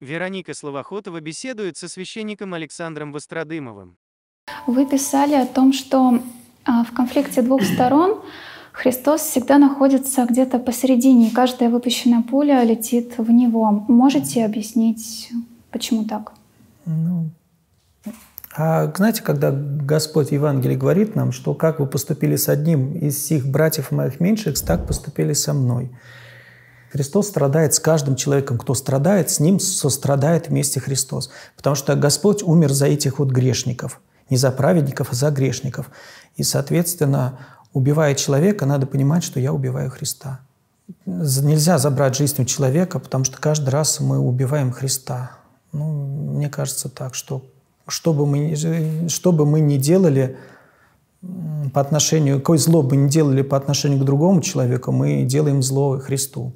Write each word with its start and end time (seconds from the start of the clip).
Вероника 0.00 0.54
Словохотова 0.54 1.20
беседует 1.20 1.76
со 1.76 1.88
священником 1.88 2.54
Александром 2.54 3.12
Востродымовым. 3.12 3.96
Вы 4.66 4.86
писали 4.86 5.34
о 5.34 5.46
том, 5.46 5.72
что 5.72 6.20
а, 6.64 6.84
в 6.84 6.92
конфликте 6.92 7.42
двух 7.42 7.62
сторон 7.62 8.20
Христос 8.72 9.20
всегда 9.20 9.58
находится 9.58 10.24
где-то 10.24 10.58
посередине, 10.58 11.28
и 11.28 11.30
каждая 11.30 11.68
выпущенная 11.68 12.22
пуля 12.22 12.62
летит 12.64 13.18
в 13.18 13.30
Него. 13.30 13.84
Можете 13.88 14.44
объяснить, 14.44 15.30
почему 15.70 16.04
так? 16.04 16.32
Ну, 16.86 17.30
а 18.56 18.92
знаете, 18.96 19.22
когда 19.22 19.52
Господь 19.52 20.28
в 20.28 20.32
Евангелии 20.32 20.76
говорит 20.76 21.14
нам, 21.14 21.30
что 21.32 21.54
как 21.54 21.78
вы 21.78 21.86
поступили 21.86 22.36
с 22.36 22.48
одним 22.48 22.94
из 22.94 23.24
сих 23.24 23.46
братьев 23.46 23.92
моих 23.92 24.18
меньших, 24.18 24.60
так 24.60 24.86
поступили 24.86 25.34
со 25.34 25.52
мной. 25.52 25.90
Христос 26.90 27.28
страдает 27.28 27.74
с 27.74 27.80
каждым 27.80 28.16
человеком. 28.16 28.58
Кто 28.58 28.74
страдает, 28.74 29.30
с 29.30 29.40
ним 29.40 29.60
сострадает 29.60 30.48
вместе 30.48 30.80
Христос. 30.80 31.30
Потому 31.56 31.76
что 31.76 31.94
Господь 31.94 32.42
умер 32.42 32.72
за 32.72 32.86
этих 32.86 33.18
вот 33.18 33.28
грешников. 33.28 34.00
Не 34.28 34.36
за 34.36 34.50
праведников, 34.50 35.08
а 35.12 35.14
за 35.14 35.30
грешников. 35.30 35.90
И, 36.36 36.42
соответственно, 36.42 37.38
убивая 37.72 38.14
человека, 38.14 38.66
надо 38.66 38.86
понимать, 38.86 39.22
что 39.22 39.38
я 39.38 39.52
убиваю 39.52 39.90
Христа. 39.90 40.40
Нельзя 41.06 41.78
забрать 41.78 42.16
жизнь 42.16 42.42
у 42.42 42.44
человека, 42.44 42.98
потому 42.98 43.24
что 43.24 43.38
каждый 43.38 43.70
раз 43.70 44.00
мы 44.00 44.18
убиваем 44.18 44.72
Христа. 44.72 45.32
Ну, 45.72 46.06
мне 46.34 46.48
кажется 46.48 46.88
так, 46.88 47.14
что 47.14 47.44
что 47.86 48.12
бы 48.12 48.26
мы, 48.26 48.56
что 49.08 49.32
бы 49.32 49.46
мы 49.46 49.60
ни 49.60 49.76
делали 49.76 50.36
по 51.72 51.80
отношению, 51.80 52.38
какое 52.38 52.58
зло 52.58 52.82
бы 52.82 52.96
ни 52.96 53.08
делали 53.08 53.42
по 53.42 53.56
отношению 53.56 54.00
к 54.00 54.04
другому 54.04 54.40
человеку, 54.40 54.90
мы 54.90 55.22
делаем 55.24 55.62
зло 55.62 55.98
Христу. 55.98 56.52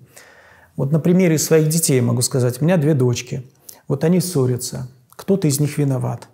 Вот 0.77 0.92
на 0.92 0.98
примере 0.98 1.38
своих 1.38 1.69
детей 1.69 2.01
могу 2.01 2.23
сказать. 2.23 2.60
У 2.60 2.64
меня 2.64 2.77
две 2.77 2.95
дочки. 2.95 3.48
Вот 3.87 4.04
они 4.04 4.21
ссорятся. 4.21 4.88
Кто-то 5.10 5.46
из 5.46 5.60
них 5.60 5.79
виноват. 5.79 6.29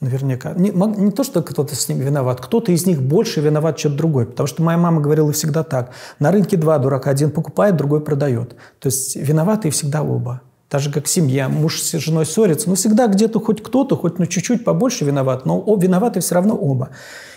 Наверняка. 0.00 0.52
Не, 0.52 0.70
не 0.70 1.10
то, 1.10 1.24
что 1.24 1.42
кто-то 1.42 1.74
с 1.74 1.88
ним 1.88 1.98
виноват, 1.98 2.40
кто-то 2.40 2.70
из 2.72 2.86
них 2.86 3.02
больше 3.02 3.40
виноват, 3.40 3.76
чем 3.76 3.96
другой. 3.96 4.26
Потому 4.26 4.46
что 4.46 4.62
моя 4.62 4.76
мама 4.78 5.00
говорила 5.00 5.32
всегда 5.32 5.62
так. 5.62 5.90
На 6.18 6.30
рынке 6.30 6.56
два 6.56 6.78
дурака. 6.78 7.10
Один 7.10 7.30
покупает, 7.30 7.76
другой 7.76 8.00
продает. 8.00 8.54
То 8.80 8.86
есть 8.86 9.16
виноваты 9.16 9.70
всегда 9.70 10.02
оба. 10.02 10.42
Так 10.68 10.80
же, 10.80 10.92
как 10.92 11.06
семья. 11.06 11.48
Муж 11.48 11.80
с 11.80 11.98
женой 11.98 12.26
ссорится. 12.26 12.68
Но 12.68 12.74
всегда 12.74 13.06
где-то 13.08 13.40
хоть 13.40 13.62
кто-то, 13.62 13.96
хоть 13.96 14.18
ну, 14.18 14.26
чуть-чуть 14.26 14.64
побольше 14.64 15.04
виноват. 15.04 15.46
Но 15.46 15.64
виноваты 15.76 16.20
все 16.20 16.34
равно 16.34 16.54
оба. 16.54 16.90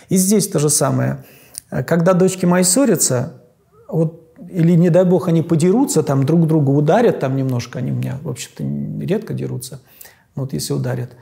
И 0.08 0.16
здесь 0.16 0.46
то 0.48 0.58
же 0.58 0.68
самое. 0.68 1.24
Когда 1.70 2.12
дочки 2.12 2.46
мои 2.46 2.62
ссорятся, 2.62 3.42
вот 3.88 4.27
или, 4.50 4.72
не 4.72 4.90
дай 4.90 5.04
бог, 5.04 5.28
они 5.28 5.42
подерутся, 5.42 6.02
там 6.02 6.24
друг 6.24 6.46
друга 6.46 6.70
ударят, 6.70 7.20
там 7.20 7.36
немножко, 7.36 7.78
они 7.78 7.90
меня, 7.90 8.18
в 8.22 8.28
общем-то, 8.28 9.04
редко 9.04 9.34
дерутся, 9.34 9.80
вот 10.34 10.52
если 10.52 10.72
ударят. 10.72 11.16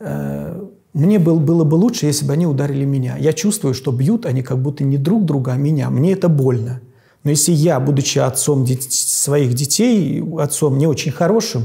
Э, 0.00 0.60
мне 0.92 1.18
был, 1.18 1.38
было 1.38 1.64
бы 1.64 1.74
лучше, 1.76 2.06
если 2.06 2.26
бы 2.26 2.32
они 2.32 2.46
ударили 2.46 2.84
меня. 2.84 3.16
Я 3.18 3.32
чувствую, 3.32 3.74
что 3.74 3.92
бьют 3.92 4.26
они 4.26 4.42
как 4.42 4.58
будто 4.60 4.84
не 4.84 4.98
друг 4.98 5.24
друга, 5.24 5.52
а 5.52 5.56
меня. 5.56 5.90
Мне 5.90 6.12
это 6.12 6.28
больно. 6.28 6.80
Но 7.24 7.30
если 7.30 7.52
я, 7.52 7.78
будучи 7.78 8.18
отцом 8.18 8.66
своих 8.66 9.54
детей, 9.54 10.22
отцом 10.38 10.78
не 10.78 10.86
очень 10.86 11.12
хорошим, 11.12 11.64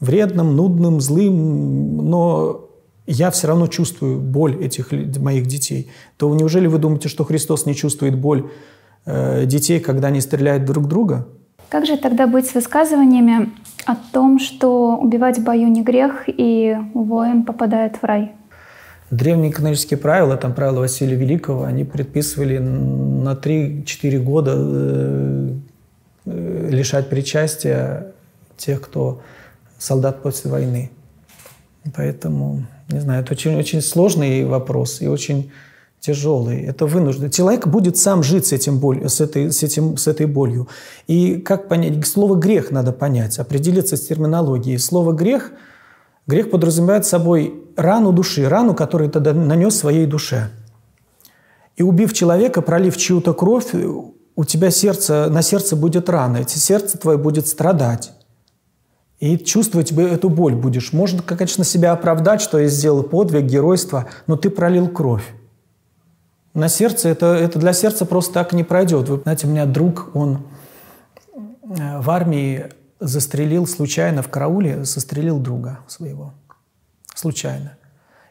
вредным, 0.00 0.56
нудным, 0.56 1.00
злым, 1.00 2.08
но 2.08 2.68
я 3.06 3.30
все 3.30 3.48
равно 3.48 3.66
чувствую 3.66 4.18
боль 4.18 4.56
этих 4.64 4.92
моих 5.18 5.46
детей, 5.46 5.90
то 6.16 6.32
неужели 6.34 6.66
вы 6.66 6.78
думаете, 6.78 7.08
что 7.08 7.24
Христос 7.24 7.66
не 7.66 7.74
чувствует 7.74 8.18
боль 8.18 8.50
детей, 9.06 9.80
когда 9.80 10.08
они 10.08 10.20
стреляют 10.20 10.64
друг 10.64 10.86
друга. 10.86 11.26
Как 11.68 11.86
же 11.86 11.96
тогда 11.96 12.26
быть 12.26 12.46
с 12.46 12.54
высказываниями 12.54 13.50
о 13.86 13.96
том, 13.96 14.38
что 14.38 14.96
убивать 14.96 15.38
в 15.38 15.42
бою 15.42 15.68
не 15.68 15.82
грех, 15.82 16.24
и 16.26 16.76
воин 16.94 17.44
попадает 17.44 17.96
в 17.96 18.04
рай? 18.04 18.32
Древние 19.10 19.52
канонические 19.52 19.98
правила, 19.98 20.36
там 20.36 20.54
правила 20.54 20.80
Василия 20.80 21.16
Великого, 21.16 21.64
они 21.64 21.84
предписывали 21.84 22.58
на 22.58 23.32
3-4 23.34 24.18
года 24.20 24.54
э, 24.56 25.54
э, 26.26 26.68
лишать 26.70 27.10
причастия 27.10 28.12
тех, 28.56 28.80
кто 28.80 29.20
солдат 29.78 30.22
после 30.22 30.50
войны. 30.50 30.90
Поэтому, 31.94 32.64
не 32.88 33.00
знаю, 33.00 33.22
это 33.22 33.32
очень, 33.32 33.56
очень 33.56 33.82
сложный 33.82 34.44
вопрос 34.44 35.02
и 35.02 35.08
очень 35.08 35.50
тяжелый, 36.02 36.62
это 36.62 36.84
вынужден. 36.84 37.30
Человек 37.30 37.66
будет 37.68 37.96
сам 37.96 38.22
жить 38.22 38.46
с, 38.46 38.52
этим 38.52 38.78
боль, 38.80 39.08
с, 39.08 39.20
этой, 39.20 39.52
с, 39.52 39.62
этим, 39.62 39.96
с 39.96 40.08
этой 40.08 40.26
болью. 40.26 40.68
И 41.06 41.36
как 41.36 41.68
понять? 41.68 42.04
Слово 42.06 42.34
«грех» 42.34 42.72
надо 42.72 42.92
понять, 42.92 43.38
определиться 43.38 43.96
с 43.96 44.00
терминологией. 44.00 44.78
Слово 44.78 45.12
«грех» 45.12 45.52
Грех 46.26 46.50
подразумевает 46.50 47.04
собой 47.04 47.64
рану 47.76 48.12
души, 48.12 48.48
рану, 48.48 48.74
которую 48.74 49.10
ты 49.10 49.20
нанес 49.20 49.74
своей 49.74 50.06
душе. 50.06 50.50
И 51.76 51.82
убив 51.82 52.12
человека, 52.12 52.62
пролив 52.62 52.96
чью-то 52.96 53.34
кровь, 53.34 53.74
у 53.74 54.44
тебя 54.44 54.70
сердце, 54.70 55.28
на 55.30 55.42
сердце 55.42 55.74
будет 55.74 56.08
рана, 56.08 56.38
и 56.38 56.48
сердце 56.48 56.96
твое 56.96 57.18
будет 57.18 57.48
страдать. 57.48 58.12
И 59.18 59.36
чувствовать 59.36 59.90
эту 59.92 60.28
боль 60.28 60.54
будешь. 60.54 60.92
Можно, 60.92 61.22
конечно, 61.22 61.64
себя 61.64 61.92
оправдать, 61.92 62.40
что 62.40 62.58
я 62.58 62.68
сделал 62.68 63.02
подвиг, 63.02 63.44
геройство, 63.44 64.06
но 64.26 64.36
ты 64.36 64.48
пролил 64.48 64.88
кровь. 64.88 65.24
На 66.54 66.68
сердце 66.68 67.08
это, 67.08 67.26
это 67.26 67.58
для 67.58 67.72
сердца 67.72 68.04
просто 68.04 68.34
так 68.34 68.52
не 68.52 68.64
пройдет. 68.64 69.08
Вы 69.08 69.20
знаете, 69.20 69.46
у 69.46 69.50
меня 69.50 69.64
друг, 69.64 70.10
он 70.14 70.46
э, 71.34 72.00
в 72.00 72.10
армии 72.10 72.66
застрелил 73.00 73.66
случайно 73.66 74.22
в 74.22 74.28
карауле, 74.28 74.84
застрелил 74.84 75.38
друга 75.38 75.80
своего. 75.88 76.34
Случайно. 77.14 77.76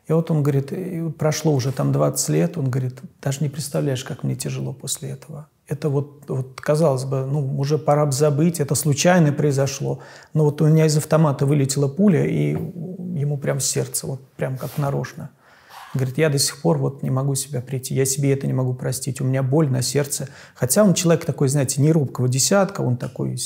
И 0.08 0.14
вот 0.14 0.30
он 0.30 0.44
говорит, 0.44 0.74
прошло 1.18 1.54
уже 1.54 1.72
там 1.72 1.92
20 1.92 2.30
лет, 2.30 2.58
он 2.58 2.70
говорит, 2.70 3.00
даже 3.22 3.42
не 3.42 3.50
представляешь, 3.50 4.04
как 4.04 4.24
мне 4.24 4.36
тяжело 4.36 4.74
после 4.74 5.12
этого. 5.12 5.48
Это 5.68 5.90
вот, 5.90 6.26
вот 6.28 6.60
казалось 6.60 7.06
бы, 7.06 7.26
ну, 7.26 7.58
уже 7.58 7.78
пора 7.78 8.06
бы 8.06 8.12
забыть, 8.12 8.60
это 8.60 8.76
случайно 8.76 9.32
произошло. 9.32 10.00
Но 10.34 10.46
вот 10.46 10.62
у 10.62 10.68
меня 10.68 10.86
из 10.86 10.98
автомата 10.98 11.46
вылетела 11.46 11.88
пуля, 11.88 12.26
и 12.26 12.50
ему 12.52 13.38
прям 13.38 13.60
сердце, 13.60 14.08
вот 14.08 14.22
прям 14.36 14.58
как 14.58 14.78
нарочно. 14.78 15.30
Говорит, 15.94 16.18
я 16.18 16.30
до 16.30 16.40
сих 16.40 16.62
пор 16.62 16.78
вот 16.78 17.04
не 17.04 17.10
могу 17.10 17.36
себя 17.36 17.62
прийти, 17.62 17.94
я 17.94 18.06
себе 18.06 18.32
это 18.32 18.48
не 18.48 18.54
могу 18.54 18.74
простить, 18.74 19.20
у 19.20 19.26
меня 19.26 19.44
боль 19.44 19.70
на 19.70 19.82
сердце. 19.82 20.30
Хотя 20.56 20.84
он 20.84 20.94
человек 20.94 21.26
такой, 21.26 21.50
знаете, 21.50 21.82
не 21.82 21.92
рубкого 21.92 22.30
десятка, 22.30 22.82
он 22.82 22.96
такой 22.96 23.38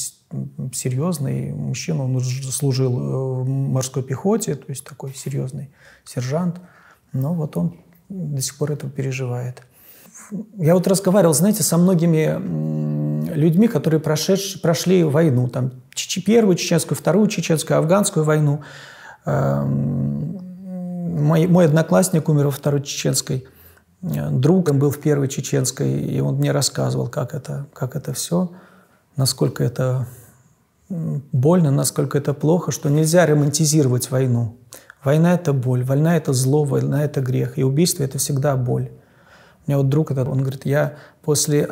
серьезный 0.73 1.51
мужчина, 1.53 2.03
он 2.03 2.21
служил 2.21 2.99
э, 2.99 3.43
в 3.43 3.49
морской 3.49 4.03
пехоте, 4.03 4.55
то 4.55 4.65
есть 4.67 4.83
такой 4.83 5.13
серьезный 5.15 5.71
сержант. 6.03 6.59
Но 7.13 7.33
вот 7.33 7.57
он 7.57 7.77
до 8.09 8.41
сих 8.41 8.57
пор 8.57 8.73
этого 8.73 8.91
переживает. 8.91 9.61
Я 10.57 10.75
вот 10.75 10.87
разговаривал, 10.87 11.33
знаете, 11.33 11.63
со 11.63 11.77
многими 11.77 13.33
людьми, 13.33 13.67
которые 13.67 13.99
прошедшие, 13.99 14.61
прошли 14.61 15.03
войну, 15.03 15.47
там, 15.47 15.71
первую 16.25 16.55
чеченскую, 16.55 16.97
вторую 16.97 17.27
чеченскую, 17.27 17.77
афганскую 17.77 18.23
войну. 18.23 18.61
Мой, 21.15 21.47
мой 21.47 21.65
одноклассник 21.65 22.27
умер 22.27 22.47
во 22.47 22.51
второй 22.51 22.81
чеченской. 22.81 23.47
Друг 24.01 24.73
был 24.73 24.91
в 24.91 24.99
первой 24.99 25.29
чеченской, 25.29 25.89
и 25.93 26.19
он 26.19 26.35
мне 26.35 26.51
рассказывал, 26.51 27.07
как 27.07 27.33
это, 27.33 27.67
как 27.73 27.95
это 27.95 28.11
все, 28.13 28.51
насколько 29.15 29.63
это 29.63 30.07
больно, 30.89 31.71
насколько 31.71 32.17
это 32.17 32.33
плохо, 32.33 32.71
что 32.71 32.89
нельзя 32.89 33.25
романтизировать 33.25 34.11
войну. 34.11 34.57
Война– 35.05 35.33
это 35.35 35.53
боль, 35.53 35.85
война– 35.85 36.17
это 36.17 36.33
зло, 36.33 36.65
война– 36.65 37.03
это 37.05 37.21
грех, 37.21 37.57
и 37.57 37.63
убийство– 37.63 38.03
это 38.05 38.17
всегда 38.17 38.57
боль. 38.57 38.91
У 39.65 39.71
меня 39.71 39.77
вот 39.77 39.87
друг 39.87 40.11
этот, 40.11 40.27
он 40.27 40.39
говорит, 40.41 40.65
я 40.65 40.95
после 41.23 41.69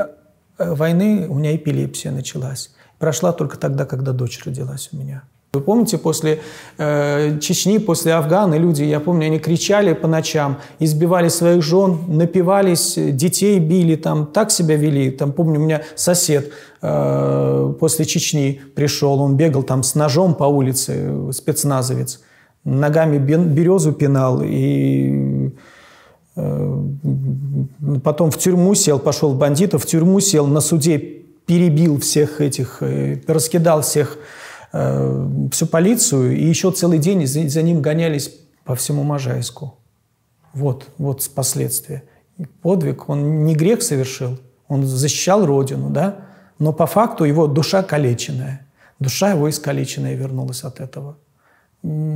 э, 0.58 0.74
войны, 0.74 1.28
у 1.28 1.36
меня 1.36 1.54
эпилепсия 1.54 2.14
началась. 2.14 2.74
Прошла 2.98 3.34
только 3.34 3.58
тогда, 3.58 3.86
когда 3.86 4.14
дочь 4.14 4.42
родилась 4.46 4.90
у 4.94 4.98
меня. 4.98 5.24
Вы 5.56 5.62
помните, 5.62 6.00
после 6.00 6.42
э, 6.80 7.38
Чечни, 7.40 7.78
после 7.78 8.16
Афгана 8.16 8.56
люди, 8.56 8.82
я 8.82 9.00
помню, 9.00 9.28
они 9.28 9.38
кричали 9.38 9.94
по 9.94 10.08
ночам, 10.08 10.58
избивали 10.80 11.28
своих 11.28 11.62
жен, 11.62 12.00
напивались, 12.08 12.96
детей 12.98 13.60
били, 13.60 13.96
там 13.96 14.26
так 14.26 14.50
себя 14.50 14.78
вели. 14.78 15.12
Там, 15.12 15.32
помню, 15.32 15.60
у 15.60 15.64
меня 15.64 15.84
сосед 15.94 16.52
э, 16.82 17.74
после 17.80 18.06
Чечни 18.06 18.62
пришел, 18.74 19.22
он 19.22 19.38
бегал 19.38 19.62
там 19.62 19.84
с 19.84 19.94
ножом 19.94 20.34
по 20.34 20.46
улице, 20.46 21.32
спецназовец, 21.32 22.22
ногами 22.64 23.20
березу 23.20 23.92
пинал 23.92 24.42
и 24.44 25.52
э, 26.36 26.84
потом 28.04 28.32
в 28.32 28.40
тюрьму 28.40 28.74
сел, 28.74 28.98
пошел 28.98 29.36
бандитов, 29.36 29.84
в 29.84 29.86
тюрьму 29.86 30.20
сел, 30.20 30.48
на 30.48 30.62
суде 30.62 30.98
перебил 30.98 32.00
всех 32.00 32.42
этих, 32.42 32.78
э, 32.82 33.20
раскидал 33.28 33.84
всех 33.84 34.18
э, 34.74 35.30
всю 35.52 35.66
полицию, 35.68 36.36
и 36.36 36.44
еще 36.44 36.72
целый 36.72 37.00
день 37.00 37.26
за, 37.26 37.48
за 37.48 37.62
ним 37.62 37.82
гонялись 37.82 38.36
по 38.66 38.76
всему 38.76 39.04
Можайску. 39.04 39.78
Вот, 40.54 40.88
вот 40.98 41.30
последствия. 41.34 42.04
Подвиг, 42.62 43.10
он 43.10 43.46
не 43.46 43.56
грех 43.56 43.82
совершил, 43.82 44.40
он 44.68 44.86
защищал 44.86 45.46
Родину, 45.46 45.90
да, 45.90 46.26
но 46.60 46.74
по 46.74 46.86
факту 46.86 47.24
его 47.24 47.48
душа 47.48 47.84
калеченная. 47.84 48.68
Душа 49.00 49.32
его 49.32 49.50
искалеченная 49.50 50.16
вернулась 50.16 50.64
от 50.64 50.80
этого. 50.80 51.18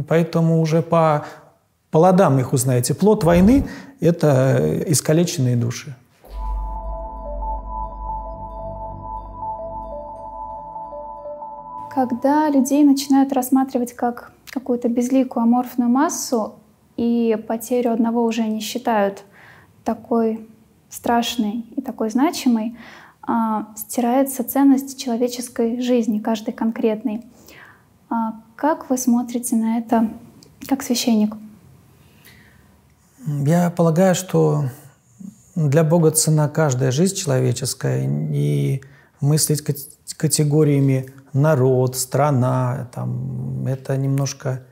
Поэтому 0.07 0.62
уже 0.62 0.81
по 0.81 1.25
плодам 1.92 2.39
их 2.39 2.53
узнаете. 2.53 2.94
Плод 2.94 3.24
войны– 3.24 3.68
это 4.00 4.83
искалеченные 4.88 5.56
души. 5.56 5.95
Когда 11.97 12.47
людей 12.47 12.83
начинают 12.83 13.33
рассматривать 13.33 13.94
как 13.94 14.31
какую-то 14.51 14.88
безликую 14.88 15.41
аморфную 15.41 15.89
массу, 15.89 16.59
и 16.95 17.35
потерю 17.47 17.91
одного 17.91 18.23
уже 18.23 18.44
не 18.44 18.59
считают 18.59 19.23
такой 19.83 20.47
страшной 20.91 21.65
и 21.75 21.81
такой 21.81 22.11
значимой, 22.11 22.77
а, 23.23 23.69
стирается 23.75 24.44
ценность 24.44 24.99
человеческой 25.01 25.81
жизни, 25.81 26.19
каждой 26.19 26.53
конкретной. 26.53 27.25
А, 28.11 28.41
как 28.55 28.91
вы 28.91 29.00
смотрите 29.00 29.55
на 29.55 29.79
это 29.79 30.07
как 30.67 30.83
священник? 30.83 31.33
Я 33.25 33.71
полагаю, 33.71 34.13
что 34.13 34.65
для 35.55 35.83
Бога 35.83 36.11
цена 36.11 36.47
каждая 36.47 36.91
жизнь 36.91 37.15
человеческая, 37.15 38.07
и 38.07 38.83
мыслить 39.19 39.63
категориями 40.15 41.09
народ, 41.38 41.95
страна, 41.95 42.89
там, 42.94 43.66
это 43.68 43.95
немножко 43.95 44.63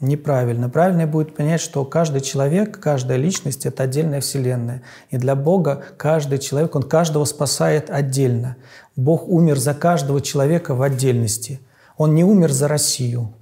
неправильно. 0.00 0.68
Правильно 0.68 1.06
будет 1.06 1.34
понять, 1.34 1.60
что 1.60 1.84
каждый 1.84 2.20
человек, 2.20 2.78
каждая 2.80 3.18
личность– 3.18 3.66
это 3.66 3.82
отдельная 3.82 4.20
вселенная. 4.20 4.82
И 5.10 5.18
для 5.18 5.34
Бога 5.34 5.82
каждый 5.96 6.38
человек, 6.38 6.74
Он 6.74 6.82
каждого 6.82 7.24
спасает 7.24 7.90
отдельно. 7.90 8.56
Бог 8.96 9.28
умер 9.28 9.58
за 9.58 9.74
каждого 9.74 10.20
человека 10.20 10.74
в 10.74 10.82
отдельности. 10.82 11.60
Он 11.96 12.14
не 12.14 12.24
умер 12.24 12.52
за 12.52 12.68
Россию. 12.68 13.32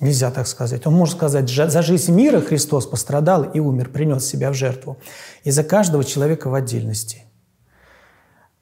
Нельзя 0.00 0.30
так 0.30 0.46
сказать. 0.46 0.86
Он 0.86 0.92
может 0.92 1.16
сказать, 1.16 1.48
за 1.48 1.82
жизнь 1.82 2.12
мира 2.12 2.40
Христос 2.40 2.86
пострадал 2.86 3.44
и 3.44 3.60
умер, 3.60 3.88
принес 3.88 4.26
себя 4.26 4.50
в 4.50 4.54
жертву. 4.54 4.98
И 5.44 5.50
за 5.50 5.64
каждого 5.64 6.04
человека 6.04 6.50
в 6.50 6.54
отдельности. 6.54 7.25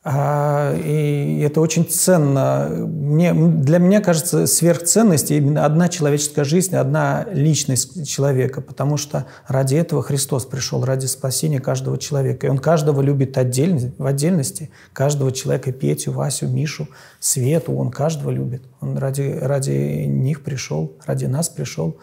А, 0.07 0.77
и 0.77 1.41
это 1.41 1.63
очень 1.63 1.89
ценно. 1.89 2.69
Мне, 2.69 3.33
для 3.33 3.79
меня 3.79 4.03
кажется, 4.03 4.47
сверхценность 4.47 5.31
именно 5.31 5.65
одна 5.65 5.89
человеческая 5.89 6.45
жизнь, 6.45 6.77
одна 6.77 7.27
личность 7.33 8.07
человека, 8.07 8.61
потому 8.61 8.99
что 8.99 9.25
ради 9.49 9.77
этого 9.77 10.03
Христос 10.03 10.45
пришел, 10.45 10.85
ради 10.85 11.07
спасения 11.07 11.59
каждого 11.59 11.97
человека. 11.97 12.47
И 12.47 12.51
Он 12.51 12.59
каждого 12.59 13.01
любит 13.01 13.39
отдельно, 13.39 13.93
в 13.97 14.05
отдельности, 14.05 14.71
каждого 14.93 15.33
человека, 15.33 15.73
Петю, 15.73 16.13
Васю, 16.13 16.49
Мишу, 16.49 16.87
Свету, 17.19 17.73
Он 17.73 17.91
каждого 17.91 18.31
любит. 18.31 18.63
Он 18.83 18.99
ради, 18.99 19.39
ради 19.41 20.05
них 20.05 20.45
пришел, 20.45 20.93
ради 21.07 21.25
нас 21.25 21.49
пришел 21.49 21.97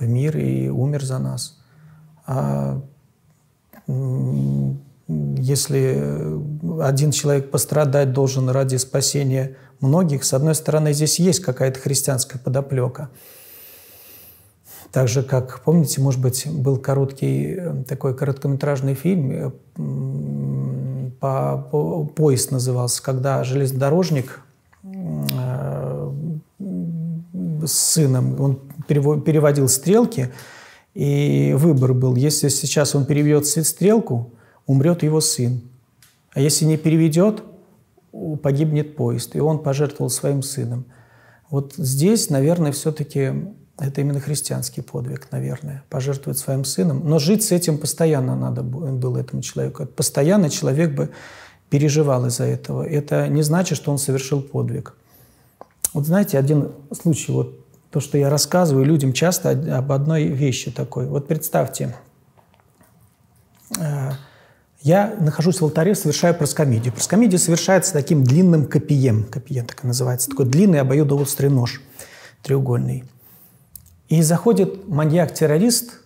в 0.00 0.08
мир 0.08 0.36
и 0.36 0.68
умер 0.68 1.04
за 1.04 1.20
нас. 1.20 1.60
А, 2.26 2.82
если 5.08 5.94
э, 5.96 6.40
один 6.82 7.12
человек 7.12 7.50
пострадать 7.50 8.12
должен 8.12 8.50
ради 8.50 8.76
спасения 8.76 9.56
многих, 9.80 10.24
с 10.24 10.34
одной 10.34 10.54
стороны, 10.54 10.92
здесь 10.92 11.18
есть 11.18 11.40
какая-то 11.40 11.80
христианская 11.80 12.38
подоплека. 12.38 13.08
Так 14.92 15.08
же, 15.08 15.22
как, 15.22 15.60
помните, 15.64 16.00
может 16.00 16.20
быть, 16.20 16.46
был 16.50 16.76
короткий 16.76 17.54
э, 17.58 17.84
такой 17.88 18.14
короткометражный 18.14 18.94
фильм, 18.94 19.30
э, 19.30 19.50
по, 21.20 21.66
по, 21.70 22.04
«Поезд» 22.04 22.50
назывался, 22.50 23.02
когда 23.02 23.42
железнодорожник 23.44 24.42
с 27.66 27.72
сыном, 27.72 28.40
он 28.40 28.60
переводил 28.86 29.68
стрелки, 29.68 30.32
и 30.94 31.54
выбор 31.56 31.92
был, 31.92 32.14
если 32.14 32.48
сейчас 32.48 32.94
он 32.94 33.04
переведет 33.04 33.46
стрелку, 33.46 34.32
умрет 34.68 35.02
его 35.02 35.20
сын. 35.20 35.60
А 36.32 36.40
если 36.40 36.64
не 36.66 36.76
переведет, 36.76 37.42
погибнет 38.42 38.94
поезд. 38.94 39.34
И 39.34 39.40
он 39.40 39.58
пожертвовал 39.58 40.10
своим 40.10 40.42
сыном. 40.42 40.84
Вот 41.50 41.74
здесь, 41.76 42.30
наверное, 42.30 42.70
все-таки 42.70 43.32
это 43.78 44.00
именно 44.00 44.20
христианский 44.20 44.82
подвиг, 44.82 45.28
наверное, 45.32 45.82
пожертвовать 45.88 46.38
своим 46.38 46.64
сыном. 46.64 47.08
Но 47.08 47.18
жить 47.18 47.42
с 47.42 47.50
этим 47.50 47.78
постоянно 47.78 48.36
надо 48.36 48.62
было 48.62 49.18
этому 49.18 49.42
человеку. 49.42 49.86
Постоянно 49.86 50.50
человек 50.50 50.94
бы 50.94 51.10
переживал 51.70 52.26
из-за 52.26 52.44
этого. 52.44 52.82
Это 52.86 53.26
не 53.28 53.42
значит, 53.42 53.78
что 53.78 53.90
он 53.90 53.98
совершил 53.98 54.42
подвиг. 54.42 54.94
Вот 55.94 56.06
знаете, 56.06 56.38
один 56.38 56.72
случай, 56.92 57.32
вот 57.32 57.58
то, 57.90 58.00
что 58.00 58.18
я 58.18 58.28
рассказываю 58.28 58.84
людям 58.84 59.14
часто 59.14 59.50
об 59.50 59.92
одной 59.92 60.24
вещи 60.24 60.70
такой. 60.70 61.06
Вот 61.06 61.26
представьте, 61.26 61.96
э, 63.78 64.10
я 64.80 65.14
нахожусь 65.18 65.60
в 65.60 65.64
алтаре, 65.64 65.94
совершаю 65.94 66.34
проскомидию. 66.34 66.92
Проскомидия 66.92 67.38
совершается 67.38 67.92
таким 67.92 68.22
длинным 68.22 68.66
копием. 68.66 69.24
Копием 69.24 69.66
так 69.66 69.84
и 69.84 69.86
называется. 69.86 70.30
Такой 70.30 70.46
длинный 70.46 70.80
обоюдоострый 70.80 71.50
нож 71.50 71.82
треугольный. 72.42 73.04
И 74.08 74.22
заходит 74.22 74.88
маньяк-террорист, 74.88 76.00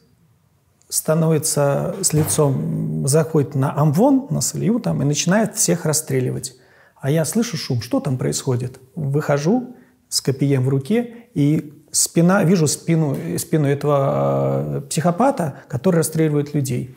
становится 0.88 1.94
с 2.02 2.12
лицом, 2.12 3.06
заходит 3.06 3.54
на 3.54 3.78
Амвон, 3.78 4.26
на 4.30 4.40
Салью 4.40 4.80
там, 4.80 5.02
и 5.02 5.04
начинает 5.04 5.54
всех 5.56 5.84
расстреливать. 5.84 6.54
А 6.96 7.10
я 7.10 7.24
слышу 7.24 7.56
шум, 7.56 7.82
что 7.82 8.00
там 8.00 8.16
происходит? 8.16 8.80
Выхожу 8.94 9.76
с 10.08 10.20
копием 10.20 10.64
в 10.64 10.68
руке 10.68 11.26
и 11.34 11.84
спина, 11.92 12.42
вижу 12.44 12.66
спину, 12.66 13.16
спину 13.38 13.68
этого 13.68 14.78
э, 14.78 14.80
психопата, 14.88 15.62
который 15.68 15.96
расстреливает 15.96 16.54
людей. 16.54 16.96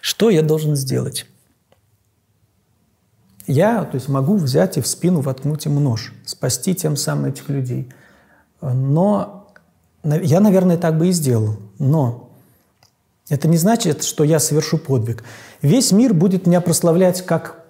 Что 0.00 0.30
я 0.30 0.42
должен 0.42 0.76
сделать? 0.76 1.26
Я 3.46 3.84
то 3.84 3.96
есть, 3.96 4.08
могу 4.08 4.36
взять 4.36 4.76
и 4.76 4.80
в 4.80 4.86
спину 4.86 5.20
воткнуть 5.20 5.66
им 5.66 5.82
нож, 5.82 6.12
спасти 6.24 6.74
тем 6.74 6.96
самым 6.96 7.26
этих 7.26 7.48
людей. 7.48 7.88
Но 8.62 9.48
я, 10.04 10.40
наверное, 10.40 10.76
так 10.76 10.96
бы 10.96 11.08
и 11.08 11.12
сделал. 11.12 11.56
Но 11.78 12.30
это 13.28 13.48
не 13.48 13.56
значит, 13.56 14.04
что 14.04 14.24
я 14.24 14.38
совершу 14.38 14.78
подвиг. 14.78 15.24
Весь 15.62 15.92
мир 15.92 16.14
будет 16.14 16.46
меня 16.46 16.60
прославлять 16.60 17.24
как 17.26 17.64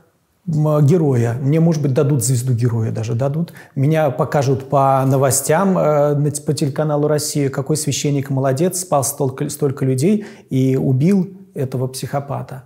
героя. 0.46 1.34
Мне, 1.40 1.60
может 1.60 1.82
быть, 1.82 1.92
дадут 1.92 2.24
звезду 2.24 2.54
героя 2.54 2.90
даже 2.90 3.14
дадут. 3.14 3.52
Меня 3.74 4.10
покажут 4.10 4.68
по 4.68 5.04
новостям 5.06 5.78
э, 5.78 6.30
по 6.44 6.54
телеканалу 6.54 7.08
«Россия», 7.08 7.50
какой 7.50 7.76
священник 7.76 8.30
молодец, 8.30 8.80
спал 8.80 9.04
столько, 9.04 9.48
столько 9.48 9.84
людей 9.84 10.26
и 10.48 10.76
убил 10.76 11.39
этого 11.54 11.86
психопата. 11.86 12.64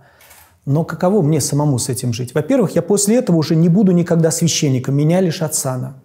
Но 0.65 0.83
каково 0.83 1.21
мне 1.21 1.41
самому 1.41 1.77
с 1.77 1.89
этим 1.89 2.11
жить? 2.11 2.33
Во-первых, 2.33 2.71
я 2.75 2.81
после 2.81 3.17
этого 3.17 3.37
уже 3.37 3.55
не 3.55 3.69
буду 3.69 3.91
никогда 3.91 4.31
священником, 4.31 4.95
меня 4.95 5.21
лишат 5.21 5.53
сана. 5.53 5.95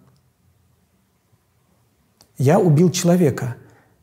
Я 2.37 2.59
убил 2.59 2.91
человека. 2.91 3.55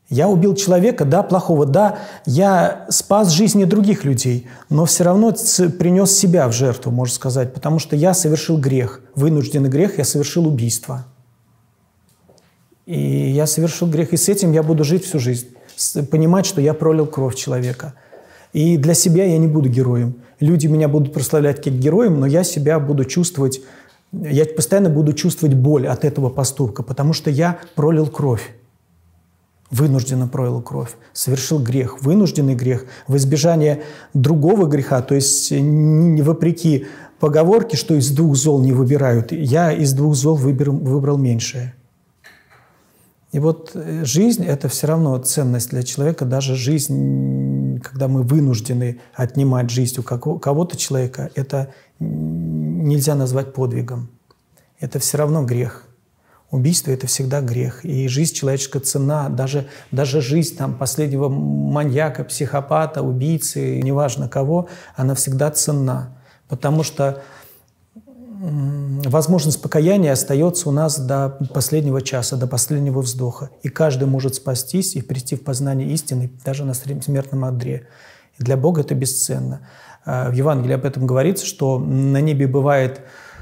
Я 0.09 0.27
убил 0.27 0.55
человека, 0.55 1.05
да, 1.05 1.21
плохого, 1.21 1.67
да, 1.67 1.99
я 2.25 2.87
спас 2.89 3.29
жизни 3.29 3.63
других 3.63 4.05
людей, 4.05 4.47
но 4.67 4.85
все 4.85 5.03
равно 5.03 5.35
принес 5.77 6.11
себя 6.17 6.47
в 6.47 6.51
жертву, 6.51 6.91
можно 6.91 7.13
сказать, 7.13 7.53
потому 7.53 7.77
что 7.77 7.95
я 7.95 8.15
совершил 8.15 8.57
грех, 8.57 9.01
вынужденный 9.13 9.69
грех, 9.69 9.99
я 9.99 10.03
совершил 10.03 10.47
убийство. 10.47 11.05
И 12.87 12.99
я 13.29 13.45
совершил 13.45 13.87
грех, 13.87 14.11
и 14.11 14.17
с 14.17 14.29
этим 14.29 14.51
я 14.51 14.63
буду 14.63 14.83
жить 14.83 15.05
всю 15.05 15.19
жизнь, 15.19 15.49
понимать, 16.09 16.47
что 16.47 16.59
я 16.59 16.73
пролил 16.73 17.05
кровь 17.05 17.35
человека– 17.35 17.93
и 18.53 18.77
для 18.77 18.93
себя 18.93 19.25
я 19.25 19.37
не 19.37 19.47
буду 19.47 19.69
героем. 19.69 20.15
Люди 20.39 20.67
меня 20.67 20.87
будут 20.87 21.13
прославлять 21.13 21.63
как 21.63 21.73
героем, 21.73 22.19
но 22.19 22.25
я 22.25 22.43
себя 22.43 22.79
буду 22.79 23.05
чувствовать, 23.05 23.61
я 24.11 24.45
постоянно 24.45 24.89
буду 24.89 25.13
чувствовать 25.13 25.55
боль 25.55 25.87
от 25.87 26.05
этого 26.05 26.29
поступка, 26.29 26.81
потому 26.81 27.13
что 27.13 27.29
я 27.29 27.59
пролил 27.75 28.07
кровь. 28.07 28.55
Вынужденно 29.69 30.27
пролил 30.27 30.61
кровь, 30.63 30.95
совершил 31.13 31.59
грех, 31.59 32.01
вынужденный 32.01 32.55
грех, 32.55 32.85
в 33.07 33.15
избежание 33.17 33.83
другого 34.15 34.65
греха, 34.65 35.03
то 35.03 35.13
есть 35.13 35.51
не 35.51 36.23
вопреки 36.23 36.87
поговорке, 37.19 37.77
что 37.77 37.93
из 37.93 38.09
двух 38.09 38.35
зол 38.35 38.61
не 38.61 38.71
выбирают, 38.71 39.31
я 39.31 39.71
из 39.71 39.93
двух 39.93 40.15
зол 40.15 40.35
выбрал, 40.35 40.75
выбрал 40.75 41.17
меньшее. 41.17 41.75
И 43.31 43.37
вот 43.37 43.71
э, 43.75 44.03
жизнь– 44.05 44.43
это 44.47 44.69
все 44.69 44.87
равно 44.87 45.17
ценность 45.19 45.69
для 45.69 45.83
человека, 45.83 46.25
даже 46.25 46.55
жизнь, 46.55 46.95
когда 47.79 48.07
мы 48.07 48.23
вынуждены 48.23 48.99
отнимать 49.13 49.69
жизнь 49.69 49.99
у 49.99 50.03
кого-то 50.03 50.77
человека, 50.77 51.29
это 51.35 51.73
нельзя 51.99 53.15
назвать 53.15 53.53
подвигом. 53.53 54.09
Это 54.79 54.99
все 54.99 55.17
равно 55.17 55.43
грех. 55.43 55.85
Убийство– 56.51 56.89
это 56.91 57.05
всегда 57.05 57.41
грех. 57.41 57.85
И 57.85 58.07
жизнь 58.07 58.33
человеческая 58.33 58.79
цена, 58.79 59.29
даже, 59.29 59.67
даже 59.91 60.19
жизнь 60.19 60.57
там, 60.57 60.73
последнего 60.73 61.29
маньяка, 61.29 62.23
психопата, 62.23 63.03
убийцы, 63.03 63.79
неважно 63.81 64.27
кого, 64.27 64.67
она 64.95 65.13
всегда 65.13 65.51
ценна. 65.51 66.17
Потому 66.47 66.81
что 66.81 67.21
возможность 68.41 69.61
покаяния 69.61 70.13
остается 70.13 70.69
у 70.69 70.71
нас 70.71 70.97
до 70.97 71.37
последнего 71.53 72.01
часа, 72.01 72.37
до 72.37 72.47
последнего 72.47 73.01
вздоха. 73.01 73.49
И 73.63 73.69
каждый 73.69 74.07
может 74.07 74.35
спастись 74.35 74.95
и 74.95 75.01
прийти 75.01 75.35
в 75.35 75.43
познание 75.43 75.91
истины 75.91 76.31
даже 76.45 76.63
на 76.63 76.73
смертном 76.73 77.43
одре. 77.43 77.87
И 78.37 78.43
для 78.43 78.55
Бога 78.55 78.81
это 78.81 78.95
бесценно. 78.95 79.61
А, 80.05 80.29
в 80.29 80.33
Евангелии 80.33 80.73
об 80.73 80.85
этом 80.85 81.05
говорится, 81.05 81.45
что 81.45 81.79
на 81.79 82.21
небе 82.21 82.47
бывает 82.47 83.01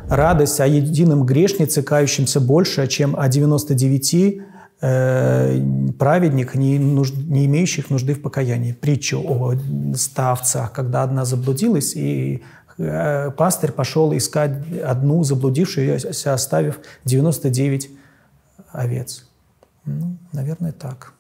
радость 0.10 0.60
о 0.60 0.66
едином 0.66 1.26
грешнице, 1.26 1.84
кающемся 1.84 2.40
больше, 2.40 2.88
чем 2.88 3.16
о 3.20 3.28
99 3.28 4.42
э, 4.82 5.62
праведник, 6.00 6.56
не, 6.56 6.80
нужд, 6.80 7.16
не 7.16 7.46
имеющих 7.46 7.92
нужды 7.92 8.16
в 8.16 8.22
покаянии. 8.22 8.72
Притчу 8.72 9.22
о 9.24 9.54
ставцах, 9.96 10.72
когда 10.72 11.04
одна 11.04 11.26
заблудилась, 11.26 11.96
и 11.96 12.42
пастырь 12.78 13.72
пошел 13.72 14.16
искать 14.16 14.52
одну 14.84 15.24
заблудившуюся, 15.24 16.34
оставив 16.34 16.80
99 17.06 17.90
овец. 18.72 19.28
Ну, 19.86 20.18
наверное, 20.34 20.72
так. 20.72 21.14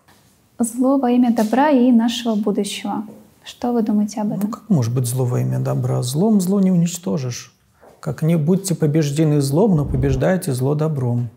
Зло 0.59 0.97
во 0.97 1.11
имя 1.11 1.35
добра 1.35 1.69
и 1.69 1.91
нашего 1.91 2.35
будущего. 2.35 3.03
Что 3.43 3.71
вы 3.71 3.81
думаете 3.81 4.21
об 4.21 4.33
этом? 4.33 4.41
Ну, 4.43 4.49
как 4.49 4.69
может 4.69 4.93
быть 4.93 5.05
зло 5.05 5.25
во 5.25 5.39
имя 5.39 5.59
добра? 5.59 6.01
Злом 6.01 6.41
зло 6.41 6.59
не 6.59 6.71
уничтожишь. 6.71 7.53
Как 7.99 8.21
не 8.21 8.35
будьте 8.37 8.75
побеждены 8.75 9.41
злом, 9.41 9.75
но 9.75 9.85
побеждайте 9.85 10.53
зло 10.53 10.75
добром. 10.75 11.29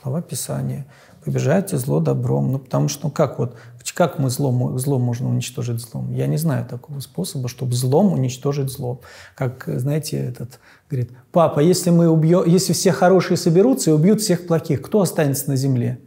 Слова 0.00 0.22
Писания. 0.22 0.86
Побеждайте 1.24 1.76
зло 1.76 2.00
добром. 2.00 2.52
Ну, 2.52 2.58
потому 2.58 2.88
что, 2.88 3.06
ну 3.06 3.10
как 3.10 3.38
вот, 3.38 3.54
как 3.94 4.18
мы 4.18 4.30
злом, 4.30 4.78
злом 4.78 5.02
можно 5.02 5.28
уничтожить 5.28 5.80
злом? 5.80 6.12
Я 6.12 6.26
не 6.26 6.36
знаю 6.36 6.66
такого 6.66 7.00
способа, 7.00 7.48
чтобы 7.48 7.72
злом 7.74 8.12
уничтожить 8.12 8.70
зло. 8.70 9.00
Как, 9.34 9.64
знаете, 9.66 10.18
этот 10.18 10.60
говорит, 10.90 11.12
папа, 11.32 11.60
если, 11.60 11.90
мы 11.90 12.08
убьем, 12.08 12.44
если 12.46 12.72
все 12.72 12.92
хорошие 12.92 13.36
соберутся 13.36 13.90
и 13.90 13.92
убьют 13.92 14.20
всех 14.20 14.46
плохих, 14.46 14.82
кто 14.82 15.00
останется 15.00 15.48
на 15.48 15.56
земле? 15.56 16.00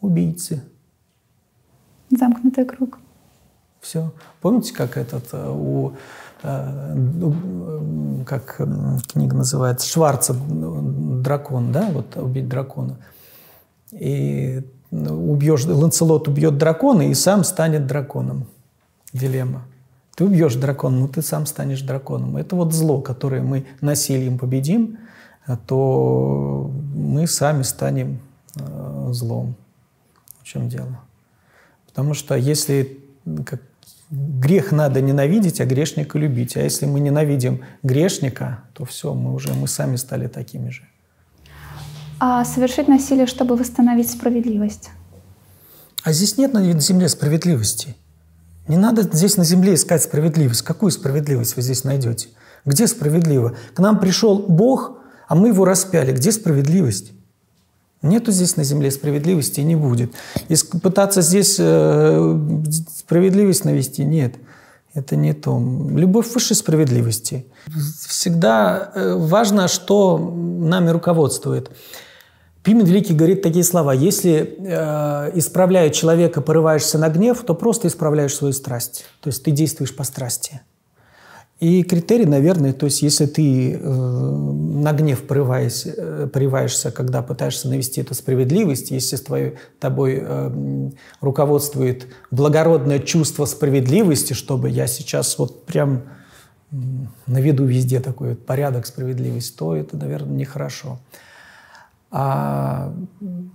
Убийцы. 0.00 0.62
Замкнутый 2.10 2.64
круг. 2.64 2.98
Все. 3.80 4.12
Помните, 4.40 4.74
как 4.74 4.96
этот 4.96 5.24
э, 5.32 5.50
у 5.50 5.94
Э, 6.42 6.94
ну, 6.94 8.24
как 8.26 8.60
книга 9.12 9.36
называется, 9.36 9.86
Шварца 9.86 10.34
«Дракон», 10.34 11.72
да, 11.72 11.88
вот 11.90 12.16
«Убить 12.16 12.48
дракона». 12.48 12.98
И 13.92 14.62
убьешь, 14.92 15.64
Ланцелот 15.64 16.28
убьет 16.28 16.58
дракона 16.58 17.10
и 17.10 17.14
сам 17.14 17.44
станет 17.44 17.86
драконом. 17.86 18.46
Дилемма. 19.12 19.62
Ты 20.14 20.24
убьешь 20.24 20.54
дракона, 20.54 21.00
но 21.00 21.08
ты 21.08 21.22
сам 21.22 21.46
станешь 21.46 21.80
драконом. 21.80 22.36
Это 22.36 22.54
вот 22.54 22.72
зло, 22.72 23.00
которое 23.00 23.42
мы 23.42 23.66
насилием 23.80 24.38
победим, 24.38 24.98
а 25.46 25.56
то 25.56 26.70
мы 26.94 27.26
сами 27.26 27.62
станем 27.62 28.20
э, 28.54 29.08
злом. 29.12 29.56
В 30.42 30.44
чем 30.44 30.68
дело? 30.68 31.00
Потому 31.86 32.14
что 32.14 32.36
если, 32.36 33.00
как 33.46 33.60
грех 34.12 34.72
надо 34.72 35.00
ненавидеть, 35.00 35.60
а 35.60 35.64
грешника 35.64 36.18
любить. 36.18 36.56
А 36.56 36.60
если 36.60 36.86
мы 36.86 37.00
ненавидим 37.00 37.62
грешника, 37.82 38.62
то 38.74 38.84
все, 38.84 39.14
мы 39.14 39.32
уже 39.32 39.54
мы 39.54 39.66
сами 39.66 39.96
стали 39.96 40.28
такими 40.28 40.68
же. 40.68 40.82
А 42.24 42.44
совершить 42.44 42.86
насилие, 42.86 43.26
чтобы 43.26 43.56
восстановить 43.56 44.08
справедливость? 44.08 44.90
А 46.04 46.12
здесь 46.12 46.38
нет 46.38 46.52
на 46.52 46.78
земле 46.78 47.08
справедливости. 47.08 47.96
Не 48.68 48.76
надо 48.76 49.02
здесь 49.02 49.36
на 49.36 49.42
земле 49.42 49.74
искать 49.74 50.04
справедливость. 50.04 50.62
Какую 50.62 50.92
справедливость 50.92 51.56
вы 51.56 51.62
здесь 51.62 51.82
найдете? 51.82 52.28
Где 52.64 52.86
справедливо? 52.86 53.56
К 53.74 53.80
нам 53.80 53.98
пришел 53.98 54.38
Бог, 54.38 54.98
а 55.26 55.34
мы 55.34 55.48
его 55.48 55.64
распяли. 55.64 56.12
Где 56.12 56.30
справедливость? 56.30 57.10
Нету 58.02 58.30
здесь 58.30 58.56
на 58.56 58.62
земле 58.62 58.92
справедливости 58.92 59.58
и 59.58 59.64
не 59.64 59.74
будет. 59.74 60.12
Если 60.48 60.78
пытаться 60.78 61.22
здесь 61.22 61.56
э, 61.58 62.38
справедливость 62.98 63.64
навести, 63.64 64.04
нет. 64.04 64.36
Это 64.94 65.16
не 65.16 65.32
то. 65.32 65.58
Любовь 65.90 66.32
выше 66.32 66.54
справедливости. 66.54 67.46
Всегда 68.06 68.92
э, 68.94 69.14
важно, 69.14 69.66
что 69.66 70.18
нами 70.18 70.90
руководствует. 70.90 71.72
Пимен 72.62 72.84
Великий 72.84 73.14
говорит 73.14 73.42
такие 73.42 73.64
слова. 73.64 73.92
Если 73.92 74.56
э, 74.58 75.32
исправляя 75.34 75.90
человека, 75.90 76.40
порываешься 76.40 76.96
на 76.96 77.08
гнев, 77.08 77.42
то 77.44 77.54
просто 77.54 77.88
исправляешь 77.88 78.34
свою 78.34 78.52
страсть. 78.52 79.04
То 79.20 79.28
есть 79.28 79.42
ты 79.42 79.50
действуешь 79.50 79.94
по 79.94 80.04
страсти. 80.04 80.60
И 81.62 81.84
критерий, 81.84 82.26
наверное, 82.26 82.72
то 82.72 82.86
есть 82.86 83.02
если 83.02 83.26
ты 83.26 83.74
э, 83.74 83.78
на 83.78 84.92
гнев 84.92 85.22
порываешься, 85.22 85.94
э, 85.96 86.26
порываешься, 86.26 86.90
когда 86.90 87.22
пытаешься 87.22 87.68
навести 87.68 88.00
эту 88.00 88.14
справедливость, 88.14 88.90
если 88.90 89.14
с 89.14 89.22
твоей, 89.22 89.54
тобой 89.78 90.22
э, 90.24 90.90
руководствует 91.20 92.08
благородное 92.32 92.98
чувство 92.98 93.44
справедливости, 93.44 94.32
чтобы 94.32 94.70
я 94.70 94.88
сейчас 94.88 95.38
вот 95.38 95.64
прям 95.64 96.02
наведу 97.26 97.64
везде 97.64 98.00
такой 98.00 98.30
вот 98.30 98.44
порядок, 98.44 98.86
справедливость, 98.86 99.56
то 99.56 99.76
это, 99.76 99.96
наверное, 99.96 100.34
нехорошо. 100.34 100.98
А 102.12 102.94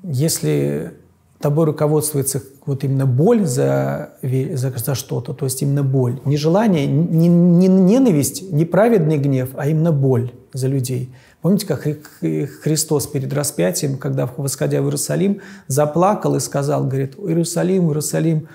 если 0.03 0.93
тобой 1.39 1.65
руководствуется 1.65 2.41
вот 2.65 2.83
именно 2.83 3.05
боль 3.05 3.45
за, 3.45 4.13
за, 4.21 4.73
за 4.75 4.95
что-то, 4.95 5.33
то 5.33 5.45
есть 5.45 5.61
именно 5.61 5.83
боль. 5.83 6.19
Не 6.25 6.35
желание, 6.35 6.87
не, 6.87 7.27
не 7.27 7.67
ненависть, 7.67 8.51
не 8.51 8.65
праведный 8.65 9.17
гнев, 9.17 9.49
а 9.55 9.67
именно 9.67 9.91
боль 9.91 10.31
за 10.53 10.67
людей. 10.67 11.13
Помните, 11.41 11.67
как 11.67 11.81
Христос 11.81 13.07
перед 13.07 13.31
распятием, 13.31 13.97
когда, 13.97 14.27
восходя 14.37 14.81
в 14.81 14.85
Иерусалим, 14.85 15.41
заплакал 15.67 16.35
и 16.35 16.39
сказал, 16.39 16.85
говорит, 16.85 17.15
«Иерусалим, 17.17 17.87
Иерусалим, 17.87 18.47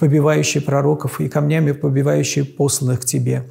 побивающий 0.00 0.60
пророков 0.60 1.20
и 1.20 1.28
камнями 1.28 1.72
побивающий 1.72 2.44
посланных 2.44 3.02
к 3.02 3.04
тебе». 3.04 3.44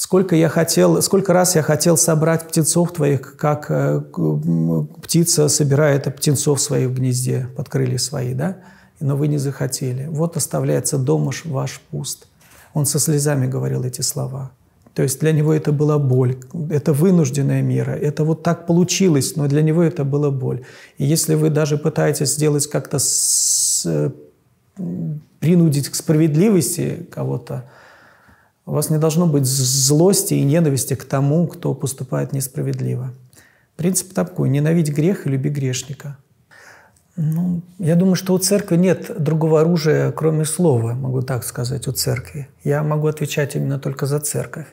Сколько, 0.00 0.34
я 0.34 0.48
хотел, 0.48 1.02
сколько 1.02 1.34
раз 1.34 1.56
я 1.56 1.62
хотел 1.62 1.98
собрать 1.98 2.48
птенцов 2.48 2.90
твоих, 2.90 3.36
как 3.36 3.66
э, 3.68 4.00
птица 5.02 5.46
собирает 5.50 6.16
птенцов 6.16 6.58
своих 6.58 6.88
в 6.88 6.94
гнезде, 6.94 7.48
под 7.54 7.68
крылья 7.68 7.98
свои, 7.98 8.32
да? 8.32 8.56
Но 8.98 9.14
вы 9.14 9.28
не 9.28 9.36
захотели. 9.36 10.06
Вот 10.06 10.38
оставляется 10.38 10.96
дом 10.96 11.30
ваш 11.44 11.82
пуст. 11.90 12.28
Он 12.72 12.86
со 12.86 12.98
слезами 12.98 13.46
говорил 13.46 13.84
эти 13.84 14.00
слова. 14.00 14.52
То 14.94 15.02
есть 15.02 15.20
для 15.20 15.32
него 15.32 15.52
это 15.52 15.70
была 15.70 15.98
боль, 15.98 16.38
это 16.70 16.94
вынужденная 16.94 17.60
мера, 17.60 17.90
это 17.90 18.24
вот 18.24 18.42
так 18.42 18.66
получилось, 18.66 19.36
но 19.36 19.48
для 19.48 19.60
него 19.60 19.82
это 19.82 20.04
была 20.04 20.30
боль. 20.30 20.64
И 20.96 21.04
если 21.04 21.34
вы 21.34 21.50
даже 21.50 21.76
пытаетесь 21.76 22.36
сделать 22.36 22.66
как-то 22.68 22.98
с, 22.98 23.82
э, 23.84 24.10
принудить 25.40 25.90
к 25.90 25.94
справедливости 25.94 27.06
кого-то, 27.10 27.66
у 28.70 28.72
вас 28.72 28.88
не 28.88 28.98
должно 28.98 29.26
быть 29.26 29.46
злости 29.46 30.34
и 30.34 30.44
ненависти 30.44 30.94
к 30.94 31.04
тому, 31.04 31.48
кто 31.48 31.74
поступает 31.74 32.32
несправедливо. 32.32 33.12
Принцип 33.74 34.14
такой– 34.14 34.48
ненавидь 34.50 34.92
грех 34.92 35.26
и 35.26 35.30
люби 35.30 35.50
грешника. 35.50 36.16
Ну, 37.16 37.62
я 37.80 37.96
думаю, 37.96 38.14
что 38.14 38.32
у 38.32 38.38
церкви 38.38 38.76
нет 38.76 39.20
другого 39.20 39.62
оружия, 39.62 40.12
кроме 40.12 40.44
слова, 40.44 40.92
могу 40.92 41.22
так 41.22 41.42
сказать, 41.42 41.88
у 41.88 41.92
церкви. 41.92 42.48
Я 42.62 42.84
могу 42.84 43.08
отвечать 43.08 43.56
именно 43.56 43.80
только 43.80 44.06
за 44.06 44.20
церковь. 44.20 44.68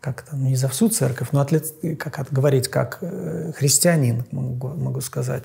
Как-то, 0.00 0.34
не 0.34 0.56
за 0.56 0.68
всю 0.68 0.88
церковь, 0.88 1.28
но 1.32 1.40
отлет, 1.42 1.74
как 1.98 2.28
говорить 2.30 2.68
как 2.68 2.98
э, 3.02 3.52
христианин, 3.54 4.24
могу, 4.30 4.68
могу 4.68 5.02
сказать. 5.02 5.44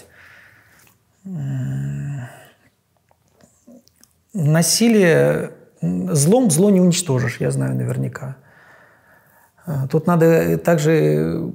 Насилие 4.33 5.51
Злом 5.81 6.51
зло 6.51 6.69
не 6.69 6.79
уничтожишь, 6.79 7.37
я 7.39 7.51
знаю 7.51 7.75
наверняка. 7.75 8.35
А, 9.65 9.87
тут 9.87 10.07
надо 10.07 10.57
также 10.57 11.51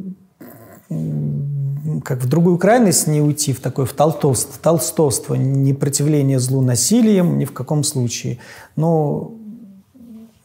как 2.05 2.23
в 2.23 2.29
другую 2.29 2.59
крайность 2.59 3.07
не 3.07 3.21
уйти, 3.21 3.53
в 3.53 3.61
такое 3.61 3.87
в 3.87 3.93
толстовство, 3.93 4.55
толстовство, 4.61 5.35
непротивление 5.35 6.39
злу 6.39 6.61
насилием 6.61 7.39
ни 7.39 7.45
в 7.45 7.53
каком 7.53 7.85
случае. 7.85 8.39
Но 8.75 9.33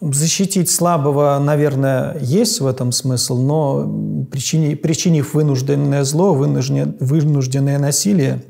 защитить 0.02 0.70
слабого, 0.70 1.40
наверное, 1.40 2.18
есть 2.20 2.60
в 2.62 2.68
этом 2.68 2.92
смысл, 2.92 3.38
но 3.38 4.26
причинив, 4.32 4.82
причинив 4.82 5.34
вынужденное 5.34 6.04
зло, 6.04 6.34
вынужденное, 6.34 6.94
вынужденное 7.00 7.80
насилие, 7.80 8.44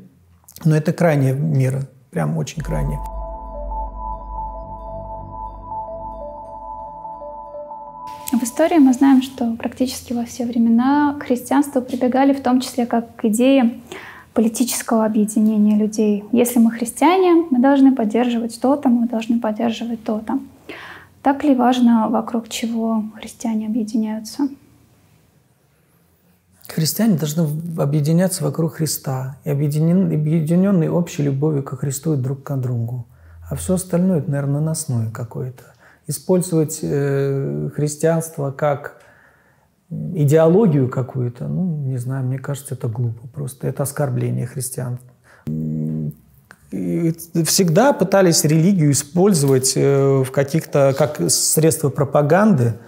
но 0.64 0.76
это 0.76 0.92
крайняя 0.92 1.34
мера, 1.34 1.88
прям 2.10 2.36
очень 2.38 2.62
крайняя. 2.62 3.00
Истории 8.52 8.78
мы 8.78 8.92
знаем, 8.92 9.22
что 9.22 9.56
практически 9.56 10.12
во 10.12 10.26
все 10.26 10.44
времена 10.44 11.16
к 11.18 11.22
христианству 11.24 11.80
прибегали 11.80 12.34
в 12.34 12.42
том 12.42 12.60
числе 12.60 12.84
как 12.84 13.16
к 13.16 13.24
идее 13.24 13.80
политического 14.34 15.06
объединения 15.06 15.74
людей. 15.74 16.24
Если 16.32 16.58
мы 16.58 16.70
христиане, 16.70 17.46
мы 17.50 17.60
должны 17.60 17.94
поддерживать 17.94 18.60
то-то, 18.60 18.90
мы 18.90 19.08
должны 19.08 19.40
поддерживать 19.40 20.04
то-то. 20.04 20.38
Так 21.22 21.44
ли 21.44 21.54
важно, 21.54 22.08
вокруг 22.10 22.50
чего 22.50 23.04
христиане 23.18 23.68
объединяются? 23.68 24.48
Христиане 26.68 27.16
должны 27.16 27.48
объединяться 27.80 28.44
вокруг 28.44 28.74
Христа 28.74 29.36
и 29.44 29.50
объединен, 29.50 30.12
объединенные 30.12 30.90
общей 30.90 31.22
любовью 31.22 31.62
ко 31.62 31.76
Христу 31.76 32.14
и 32.14 32.16
друг 32.18 32.42
к 32.42 32.54
другу. 32.56 33.06
А 33.48 33.56
все 33.56 33.74
остальное, 33.74 34.18
это, 34.18 34.30
наверное, 34.30 34.60
наносное 34.60 35.10
какое-то. 35.10 35.71
Использовать 36.06 36.80
э, 36.82 37.70
христианство 37.74 38.50
как 38.50 39.02
идеологию 39.90 40.88
какую-то, 40.88 41.46
ну, 41.48 41.76
не 41.86 41.98
знаю, 41.98 42.24
мне 42.24 42.38
кажется, 42.38 42.74
это 42.74 42.88
глупо 42.88 43.26
просто. 43.28 43.68
Это 43.68 43.82
оскорбление 43.82 44.46
христиан. 44.46 44.98
Всегда 46.70 47.92
пытались 47.92 48.44
религию 48.44 48.92
использовать 48.92 49.74
э, 49.76 50.22
в 50.22 50.30
каких-то, 50.30 50.94
как 50.96 51.20
средство 51.30 51.90
пропаганды. 51.90 52.78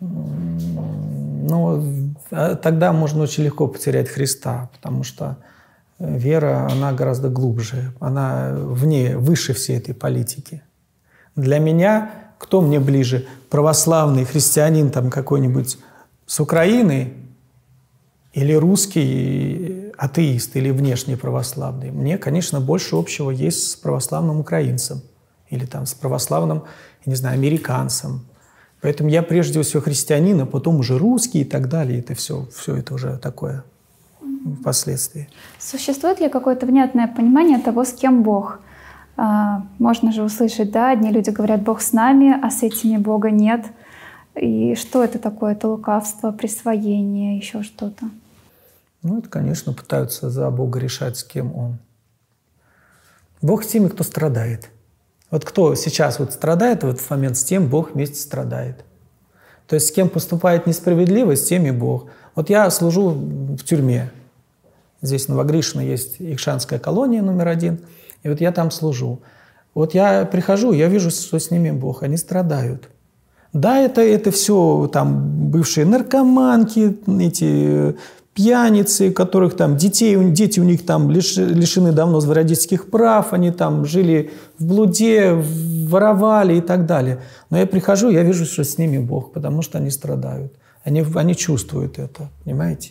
Но 0.00 1.82
тогда 2.30 2.92
можно 2.92 3.22
очень 3.22 3.44
легко 3.44 3.66
потерять 3.66 4.08
Христа, 4.08 4.70
потому 4.74 5.02
что 5.02 5.38
вера, 5.98 6.68
она 6.70 6.92
гораздо 6.92 7.28
глубже, 7.28 7.92
она 8.00 8.52
вне, 8.54 9.16
выше 9.16 9.54
всей 9.54 9.78
этой 9.78 9.94
политики. 9.94 10.62
Для 11.36 11.58
меня, 11.58 12.10
кто 12.38 12.60
мне 12.60 12.80
ближе, 12.80 13.26
православный 13.50 14.24
христианин 14.24 14.90
там 14.90 15.10
какой-нибудь 15.10 15.78
с 16.26 16.40
Украины 16.40 17.14
или 18.32 18.52
русский 18.52 19.92
атеист 19.96 20.56
или 20.56 20.70
внешне 20.70 21.16
православный. 21.16 21.90
Мне, 21.90 22.18
конечно, 22.18 22.60
больше 22.60 22.96
общего 22.96 23.30
есть 23.30 23.70
с 23.70 23.76
православным 23.76 24.40
украинцем 24.40 25.02
или 25.50 25.66
там 25.66 25.86
с 25.86 25.94
православным, 25.94 26.64
я 27.04 27.10
не 27.10 27.16
знаю, 27.16 27.34
американцем. 27.34 28.26
Поэтому 28.80 29.08
я 29.08 29.22
прежде 29.22 29.62
всего 29.62 29.82
христианин, 29.82 30.40
а 30.40 30.46
потом 30.46 30.80
уже 30.80 30.98
русский 30.98 31.40
и 31.40 31.44
так 31.44 31.68
далее. 31.68 32.00
Это 32.00 32.14
все, 32.14 32.46
все 32.54 32.76
это 32.76 32.94
уже 32.94 33.18
такое 33.18 33.64
впоследствии. 34.60 35.28
Существует 35.58 36.20
ли 36.20 36.28
какое-то 36.28 36.66
внятное 36.66 37.08
понимание 37.08 37.58
того, 37.58 37.84
с 37.84 37.92
кем 37.92 38.22
Бог? 38.22 38.58
А, 39.16 39.62
можно 39.78 40.12
же 40.12 40.22
услышать, 40.22 40.70
да, 40.70 40.90
одни 40.90 41.10
люди 41.10 41.30
говорят, 41.30 41.62
Бог 41.62 41.80
с 41.80 41.92
нами, 41.92 42.34
а 42.42 42.50
с 42.50 42.62
этими 42.62 42.96
Бога 42.96 43.30
нет– 43.30 43.66
и 44.34 44.74
что 44.74 45.04
это 45.04 45.18
такое? 45.18 45.52
Это 45.52 45.68
лукавство, 45.68 46.32
присвоение, 46.32 47.36
еще 47.36 47.62
что-то? 47.62 48.06
Ну, 49.02 49.18
это, 49.18 49.28
конечно, 49.28 49.72
пытаются 49.72 50.30
за 50.30 50.50
Бога 50.50 50.80
решать, 50.80 51.16
с 51.16 51.24
кем 51.24 51.54
Он. 51.56 51.78
Бог 53.42 53.62
с 53.62 53.68
теми, 53.68 53.88
кто 53.88 54.02
страдает. 54.02 54.70
Вот 55.30 55.44
кто 55.44 55.74
сейчас 55.74 56.18
вот 56.18 56.32
страдает 56.32 56.82
в 56.82 56.88
этот 56.88 57.08
момент, 57.10 57.36
с 57.36 57.44
тем 57.44 57.68
Бог 57.68 57.94
вместе 57.94 58.16
страдает. 58.16 58.84
То 59.66 59.74
есть 59.74 59.88
с 59.88 59.92
кем 59.92 60.08
поступает 60.08 60.66
несправедливо, 60.66 61.36
с 61.36 61.44
тем 61.44 61.66
и 61.66 61.70
Бог. 61.70 62.08
Вот 62.34 62.50
я 62.50 62.68
служу 62.70 63.10
в 63.10 63.62
тюрьме. 63.62 64.10
Здесь 65.00 65.28
Новогришино 65.28 65.82
есть 65.82 66.16
Икшанская 66.18 66.78
колония 66.78 67.22
номер 67.22 67.48
один. 67.48 67.80
И 68.24 68.28
вот 68.28 68.40
я 68.40 68.50
там 68.50 68.72
служу. 68.72 69.20
Вот 69.74 69.94
я 69.94 70.24
прихожу, 70.24 70.72
я 70.72 70.88
вижу, 70.88 71.10
что 71.10 71.38
с 71.38 71.50
ними 71.50 71.70
Бог. 71.70 72.02
Они 72.02 72.16
страдают. 72.16 72.88
Да, 73.52 73.78
это, 73.78 74.00
это 74.00 74.32
все 74.32 74.90
там 74.92 75.50
бывшие 75.50 75.86
наркоманки, 75.86 76.96
эти 77.20 77.94
пьяницы, 78.34 79.12
которых 79.12 79.56
там 79.56 79.76
детей, 79.76 80.16
дети 80.32 80.58
у 80.58 80.64
них 80.64 80.84
там 80.84 81.10
лиш, 81.10 81.36
лишены 81.36 81.92
давно 81.92 82.20
родительских 82.20 82.90
прав, 82.90 83.32
они 83.32 83.52
там 83.52 83.86
жили 83.86 84.32
в 84.58 84.66
блуде, 84.66 85.34
воровали 85.88 86.56
и 86.56 86.60
так 86.60 86.86
далее. 86.86 87.20
Но 87.50 87.58
я 87.58 87.66
прихожу, 87.66 88.10
я 88.10 88.24
вижу, 88.24 88.44
что 88.44 88.64
с 88.64 88.76
ними 88.76 88.98
Бог, 88.98 89.32
потому 89.32 89.62
что 89.62 89.78
они 89.78 89.90
страдают. 89.90 90.52
Они, 90.82 91.04
они 91.14 91.36
чувствуют 91.36 91.98
это, 92.00 92.28
понимаете? 92.44 92.90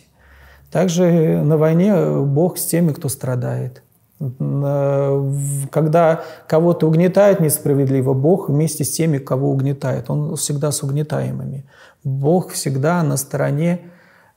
Также 0.72 1.42
на 1.42 1.58
войне 1.58 1.94
Бог 2.22 2.56
с 2.56 2.64
теми, 2.64 2.92
кто 2.92 3.08
страдает. 3.08 3.82
Когда 4.18 6.22
кого-то 6.46 6.86
угнетает 6.86 7.40
несправедливо, 7.40 8.14
Бог 8.14 8.48
вместе 8.48 8.84
с 8.84 8.90
теми, 8.90 9.18
кого 9.18 9.50
угнетает. 9.50 10.08
Он 10.08 10.36
всегда 10.36 10.70
с 10.70 10.82
угнетаемыми. 10.82 11.64
Бог 12.04 12.52
всегда 12.52 13.02
на 13.02 13.16
стороне 13.16 13.80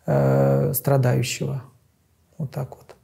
э, 0.05 0.73
страдающего. 0.73 1.63
Вот 2.37 2.51
так 2.51 2.69
вот. 2.71 2.95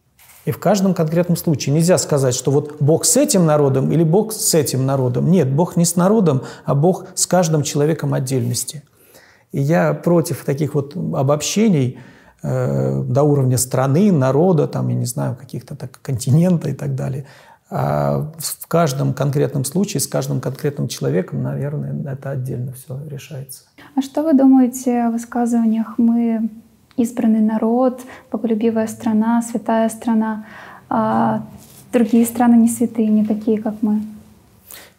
И 0.45 0.51
в 0.51 0.59
каждом 0.59 0.93
конкретном 0.93 1.37
случае 1.37 1.75
нельзя 1.75 1.97
сказать, 1.97 2.35
что 2.35 2.51
вот 2.51 2.81
Бог 2.81 3.05
с 3.05 3.17
этим 3.17 3.45
народом 3.45 3.91
или 3.91 4.03
Бог 4.03 4.33
с 4.33 4.53
этим 4.53 4.85
народом. 4.85 5.31
Нет, 5.31 5.49
Бог 5.49 5.77
не 5.77 5.85
с 5.85 5.95
народом, 5.95 6.41
а 6.65 6.75
Бог 6.75 7.05
с 7.15 7.27
каждым 7.27 7.63
человеком 7.63 8.13
отдельности. 8.13 8.83
И 9.51 9.61
я 9.61 9.93
против 9.93 10.43
таких 10.43 10.73
вот 10.73 10.95
обобщений– 10.95 11.99
Э, 12.07 12.11
до 12.43 13.23
уровня 13.23 13.57
страны, 13.57 14.11
народа, 14.11 14.67
там, 14.67 14.89
я 14.89 14.95
не 14.95 15.05
знаю, 15.05 15.35
каких-то 15.35 15.75
так, 15.75 15.99
континента 16.01 16.69
и 16.69 16.73
так 16.73 16.93
далее. 16.93 17.25
А 17.69 18.31
в 18.37 18.67
каждом 18.67 19.13
конкретном 19.13 19.65
случае, 19.65 20.01
с 20.01 20.07
каждым 20.07 20.41
конкретным 20.41 20.87
человеком, 20.87 21.41
наверное, 21.41 22.13
это 22.13 22.31
отдельно 22.31 22.73
все 22.73 22.99
решается. 23.07 23.63
А 23.95 24.01
что 24.01 24.23
вы 24.23 24.33
думаете 24.33 25.03
о 25.03 25.11
высказываниях 25.11 25.97
«мы 25.97 26.49
избранный 26.97 27.39
народ, 27.39 28.01
боголюбивая 28.31 28.87
страна, 28.87 29.41
святая 29.41 29.89
страна, 29.89 30.45
а 30.89 31.47
другие 31.91 32.25
страны 32.25 32.55
не 32.55 32.67
святые, 32.67 33.07
не 33.07 33.25
такие, 33.25 33.61
как 33.61 33.75
мы?» 33.81 34.03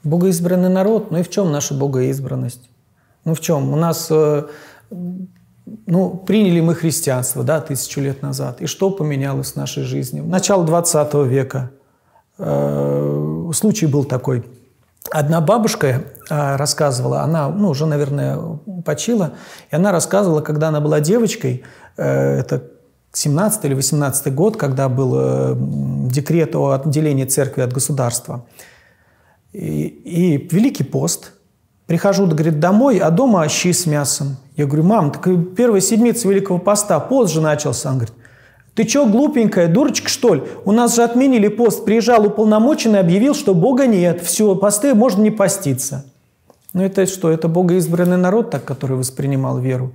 Богоизбранный 0.03 0.71
народ, 0.71 1.11
ну 1.11 1.19
и 1.19 1.23
в 1.23 1.31
чем 1.31 1.53
наша 1.53 1.75
богоизбранность? 1.75 2.69
Ну 3.25 3.35
в 3.35 3.41
чем? 3.41 3.73
У 3.73 3.77
нас 3.77 4.09
э, 4.11 4.45
ну, 5.87 6.11
приняли 6.11 6.61
мы 6.61 6.75
христианство, 6.75 7.43
да, 7.43 7.61
тысячу 7.61 8.01
лет 8.01 8.23
назад. 8.23 8.61
И 8.61 8.67
что 8.67 8.91
поменялось 8.91 9.53
в 9.53 9.57
нашей 9.57 9.83
жизни? 9.83 10.21
Начало 10.21 10.65
20 10.65 11.15
века 11.27 11.71
э, 12.39 13.51
случай 13.55 13.87
был 13.87 14.05
такой. 14.05 14.45
Одна 15.11 15.41
бабушка 15.41 15.87
э, 15.87 16.57
рассказывала, 16.57 17.23
она, 17.23 17.49
ну, 17.49 17.71
уже, 17.71 17.87
наверное, 17.87 18.39
почила, 18.85 19.35
и 19.71 19.77
она 19.77 19.93
рассказывала, 19.93 20.41
когда 20.41 20.69
она 20.69 20.81
была 20.81 21.01
девочкой, 21.01 21.63
э, 21.97 22.39
это 22.41 22.65
17 23.13 23.65
или 23.65 23.75
18 23.75 24.35
год, 24.35 24.57
когда 24.57 24.89
был 24.89 25.15
э, 25.17 25.55
декрет 26.11 26.55
о 26.57 26.73
отделении 26.73 27.25
церкви 27.25 27.63
от 27.63 27.73
государства. 27.73 28.45
И, 29.53 29.87
и 29.87 30.49
Великий 30.51 30.85
пост. 30.85 31.33
Прихожу, 31.87 32.27
говорит, 32.27 32.61
домой, 32.61 32.99
а 32.99 33.11
дома 33.11 33.49
щи 33.49 33.73
с 33.73 33.87
мясом. 33.87 34.37
Я 34.57 34.67
говорю, 34.67 34.85
мам, 34.85 35.11
так 35.11 35.29
первая 35.57 35.81
седмица 35.81 36.29
Великого 36.29 36.59
Поста, 36.59 37.01
пост 37.01 37.33
же 37.33 37.41
начался. 37.41 37.91
Он 37.91 37.97
говорит, 37.97 38.15
ты 38.75 38.89
что, 38.89 39.07
глупенькая, 39.07 39.69
дурочка, 39.69 40.09
что 40.09 40.35
ли? 40.35 40.43
У 40.65 40.73
нас 40.73 40.95
же 40.97 41.03
отменили 41.03 41.49
пост. 41.49 41.85
Приезжал 41.85 42.27
уполномоченный, 42.27 43.01
объявил, 43.01 43.35
что 43.35 43.55
Бога 43.55 43.87
нет. 43.87 44.21
Все, 44.21 44.55
посты 44.57 44.95
можно 44.95 45.23
не 45.23 45.31
поститься. 45.31 46.05
Ну 46.73 46.83
это 46.83 47.07
что? 47.07 47.31
Это 47.31 47.49
богоизбранный 47.49 48.17
народ, 48.17 48.51
так, 48.51 48.65
который 48.65 48.97
воспринимал 48.97 49.59
веру. 49.59 49.93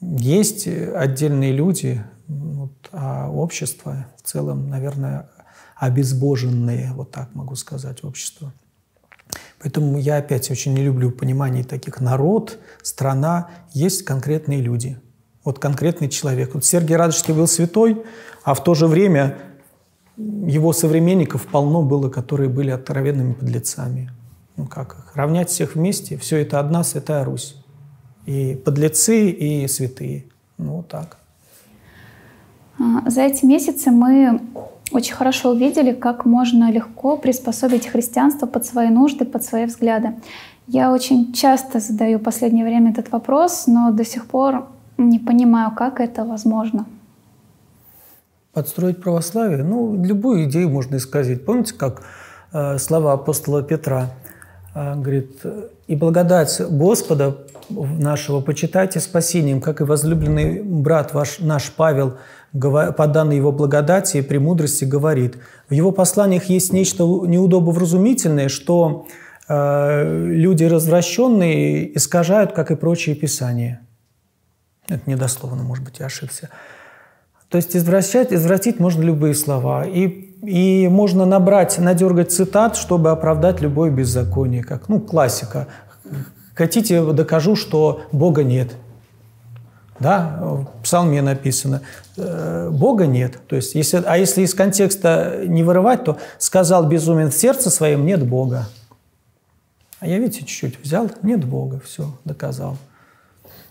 Есть 0.00 0.68
отдельные 0.68 1.52
люди, 1.52 2.02
вот, 2.28 2.72
а 2.92 3.30
общество 3.30 4.06
в 4.16 4.28
целом, 4.28 4.68
наверное, 4.68 5.28
обезбоженные, 5.76 6.92
вот 6.94 7.10
так 7.10 7.34
могу 7.34 7.56
сказать, 7.56 8.04
общество. 8.04 8.52
Поэтому 9.60 9.98
я 9.98 10.18
опять 10.18 10.50
очень 10.50 10.74
не 10.74 10.82
люблю 10.82 11.10
понимание 11.10 11.64
таких 11.64 12.00
народ, 12.00 12.58
страна, 12.82 13.50
есть 13.72 14.04
конкретные 14.04 14.60
люди. 14.60 14.98
Вот 15.44 15.58
конкретный 15.58 16.08
человек. 16.08 16.54
Вот 16.54 16.64
Сергий 16.64 16.96
Радожский 16.96 17.32
был 17.32 17.46
святой, 17.46 18.02
а 18.44 18.54
в 18.54 18.62
то 18.62 18.74
же 18.74 18.86
время 18.86 19.38
его 20.16 20.72
современников 20.72 21.46
полно 21.46 21.82
было, 21.82 22.08
которые 22.08 22.48
были 22.48 22.70
откровенными 22.70 23.32
подлецами. 23.32 24.10
Ну 24.56 24.66
как 24.66 24.98
их? 24.98 25.14
Равнять 25.14 25.50
всех 25.50 25.74
вместе, 25.74 26.16
все 26.16 26.38
это 26.38 26.58
одна 26.60 26.82
святая 26.82 27.24
Русь. 27.24 27.56
И 28.24 28.54
подлецы, 28.56 29.30
и 29.30 29.68
святые. 29.68 30.24
Ну 30.58 30.76
вот 30.76 30.88
так. 30.88 31.18
А, 32.78 33.08
за 33.08 33.22
эти 33.22 33.44
месяцы 33.44 33.90
мы 33.90 34.40
очень 34.92 35.14
хорошо 35.14 35.50
увидели, 35.50 35.92
как 35.92 36.24
можно 36.24 36.70
легко 36.70 37.16
приспособить 37.16 37.86
христианство 37.86 38.46
под 38.46 38.64
свои 38.64 38.88
нужды, 38.88 39.24
под 39.24 39.42
свои 39.42 39.66
взгляды. 39.66 40.14
Я 40.68 40.92
очень 40.92 41.32
часто 41.32 41.80
задаю 41.80 42.18
в 42.18 42.22
последнее 42.22 42.64
время 42.64 42.90
этот 42.92 43.10
вопрос, 43.10 43.66
но 43.66 43.90
до 43.90 44.04
сих 44.04 44.26
пор 44.26 44.66
не 44.96 45.18
понимаю, 45.18 45.72
как 45.74 46.00
это 46.00 46.24
возможно. 46.24 46.86
Подстроить 48.52 49.02
православие? 49.02 49.64
Ну, 49.64 50.02
любую 50.02 50.44
идею 50.44 50.70
можно 50.70 50.96
исказить. 50.96 51.44
Помните, 51.44 51.74
как 51.74 52.02
э, 52.52 52.78
слова 52.78 53.12
апостола 53.12 53.62
Петра? 53.62 54.10
Э, 54.74 54.94
говорит, 54.94 55.42
«И 55.88 55.94
благодать 55.94 56.60
Господа 56.70 57.36
нашего 57.68 58.40
почитайте 58.40 59.00
спасением, 59.00 59.60
как 59.60 59.80
и 59.80 59.84
возлюбленный 59.84 60.62
брат 60.62 61.12
ваш, 61.12 61.40
наш 61.40 61.70
Павел– 61.70 62.14
по 62.60 63.06
данной 63.06 63.36
его 63.36 63.52
благодати 63.52 64.18
и 64.18 64.22
премудрости 64.22 64.84
говорит. 64.84 65.38
В 65.68 65.74
его 65.74 65.92
посланиях 65.92 66.44
есть 66.44 66.72
нечто 66.72 67.04
неудобовразумительное, 67.04 68.48
что 68.48 69.06
э, 69.48 70.26
люди 70.28 70.64
развращенные 70.64 71.96
искажают, 71.96 72.52
как 72.52 72.70
и 72.70 72.76
прочие 72.76 73.14
писания. 73.14 73.80
Это 74.88 75.02
недословно, 75.06 75.62
может 75.62 75.84
быть, 75.84 75.98
я 75.98 76.06
ошибся. 76.06 76.50
То 77.48 77.56
есть 77.56 77.76
извращать, 77.76 78.32
извратить 78.32 78.80
можно 78.80 79.02
любые 79.02 79.34
слова. 79.34 79.84
И, 79.84 80.06
и 80.42 80.88
можно 80.88 81.24
набрать, 81.24 81.78
надергать 81.78 82.32
цитат, 82.32 82.76
чтобы 82.76 83.10
оправдать 83.10 83.60
любое 83.60 83.90
беззаконие. 83.90 84.62
Как, 84.62 84.88
ну, 84.88 85.00
классика. 85.00 85.68
Хотите, 86.54 87.02
докажу, 87.12 87.54
что 87.54 88.02
Бога 88.12 88.42
нет. 88.42 88.76
Да, 89.98 90.38
в 90.40 90.82
псалме 90.82 91.22
написано, 91.22 91.82
э, 92.16 92.70
Бога 92.70 93.06
нет. 93.06 93.38
То 93.46 93.56
есть, 93.56 93.74
если, 93.74 94.02
а 94.04 94.16
если 94.18 94.42
из 94.42 94.54
контекста 94.54 95.42
не 95.46 95.62
вырывать, 95.62 96.04
то 96.04 96.18
сказал 96.38 96.86
безумен 96.86 97.30
в 97.30 97.34
сердце 97.34 97.70
своем, 97.70 98.04
нет 98.04 98.26
Бога. 98.26 98.66
А 100.00 100.06
я, 100.06 100.18
видите, 100.18 100.40
чуть-чуть 100.40 100.82
взял, 100.82 101.10
нет 101.22 101.44
Бога, 101.44 101.80
все, 101.84 102.12
доказал. 102.24 102.76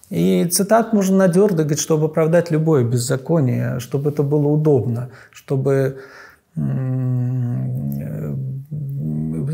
И 0.10 0.46
цитат 0.46 0.94
можно 0.94 1.18
надергать, 1.18 1.80
чтобы 1.80 2.06
оправдать 2.08 2.52
любое 2.52 2.84
беззаконие, 2.84 3.80
чтобы 3.80 4.10
это 4.10 4.24
было 4.24 4.48
удобно, 4.48 5.10
чтобы 5.32 6.00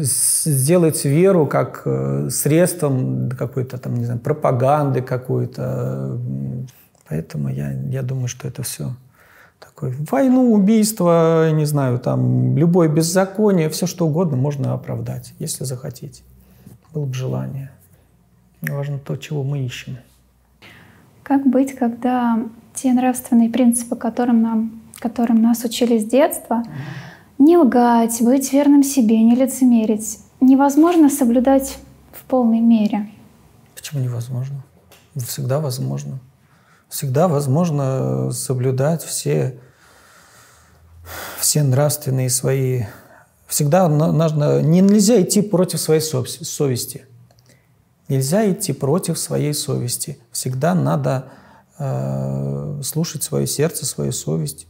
сделать 0.03 1.05
веру 1.05 1.45
как 1.45 1.83
э, 1.85 2.29
средством 2.29 3.29
какой-то 3.31 3.77
там, 3.77 3.95
не 3.95 4.05
знаю, 4.05 4.19
пропаганды 4.19 5.01
какой-то. 5.01 6.19
Поэтому 7.09 7.49
я, 7.49 7.71
я 7.71 8.01
думаю, 8.01 8.27
что 8.27 8.47
это 8.47 8.63
все 8.63 8.95
такое. 9.59 9.93
Войну, 10.09 10.53
убийство, 10.53 11.51
не 11.51 11.65
знаю, 11.65 11.99
там, 11.99 12.57
любое 12.57 12.87
беззаконие, 12.89 13.69
все 13.69 13.85
что 13.85 14.07
угодно 14.07 14.37
можно 14.37 14.73
оправдать, 14.73 15.33
если 15.39 15.63
захотите. 15.65 16.23
Было 16.93 17.05
бы 17.05 17.13
желание. 17.13 17.71
Важно 18.61 18.99
то, 18.99 19.15
чего 19.15 19.43
мы 19.43 19.65
ищем. 19.65 19.97
Как 21.23 21.45
быть, 21.45 21.75
когда 21.75 22.39
те 22.73 22.93
нравственные 22.93 23.49
принципы, 23.49 23.95
которым, 23.95 24.41
нам, 24.41 24.81
которым 24.99 25.41
нас 25.41 25.63
учили 25.63 25.97
с 25.97 26.05
детства, 26.05 26.63
не 27.41 27.57
лгать, 27.57 28.21
быть 28.21 28.53
верным 28.53 28.83
себе, 28.83 29.21
не 29.23 29.35
лицемерить, 29.35 30.19
невозможно 30.39 31.09
соблюдать 31.09 31.77
в 32.13 32.23
полной 32.25 32.59
мере? 32.59 33.09
Почему 33.75 34.01
невозможно? 34.01 34.63
Всегда 35.15 35.59
возможно. 35.59 36.19
Всегда 36.87 37.27
возможно 37.27 38.31
соблюдать 38.31 39.03
все, 39.03 39.59
все 41.39 41.63
нравственные 41.63 42.29
свои... 42.29 42.83
Всегда 43.47 43.87
нужно... 43.87 44.61
Нельзя 44.61 45.21
идти 45.21 45.41
против 45.41 45.79
своей 45.79 46.01
совести. 46.01 47.05
Нельзя 48.07 48.49
идти 48.51 48.71
против 48.71 49.17
своей 49.17 49.53
совести. 49.53 50.19
Всегда 50.31 50.75
надо 50.75 51.29
э, 51.79 52.81
слушать 52.83 53.23
свое 53.23 53.47
сердце, 53.47 53.85
свою 53.85 54.11
совесть. 54.11 54.67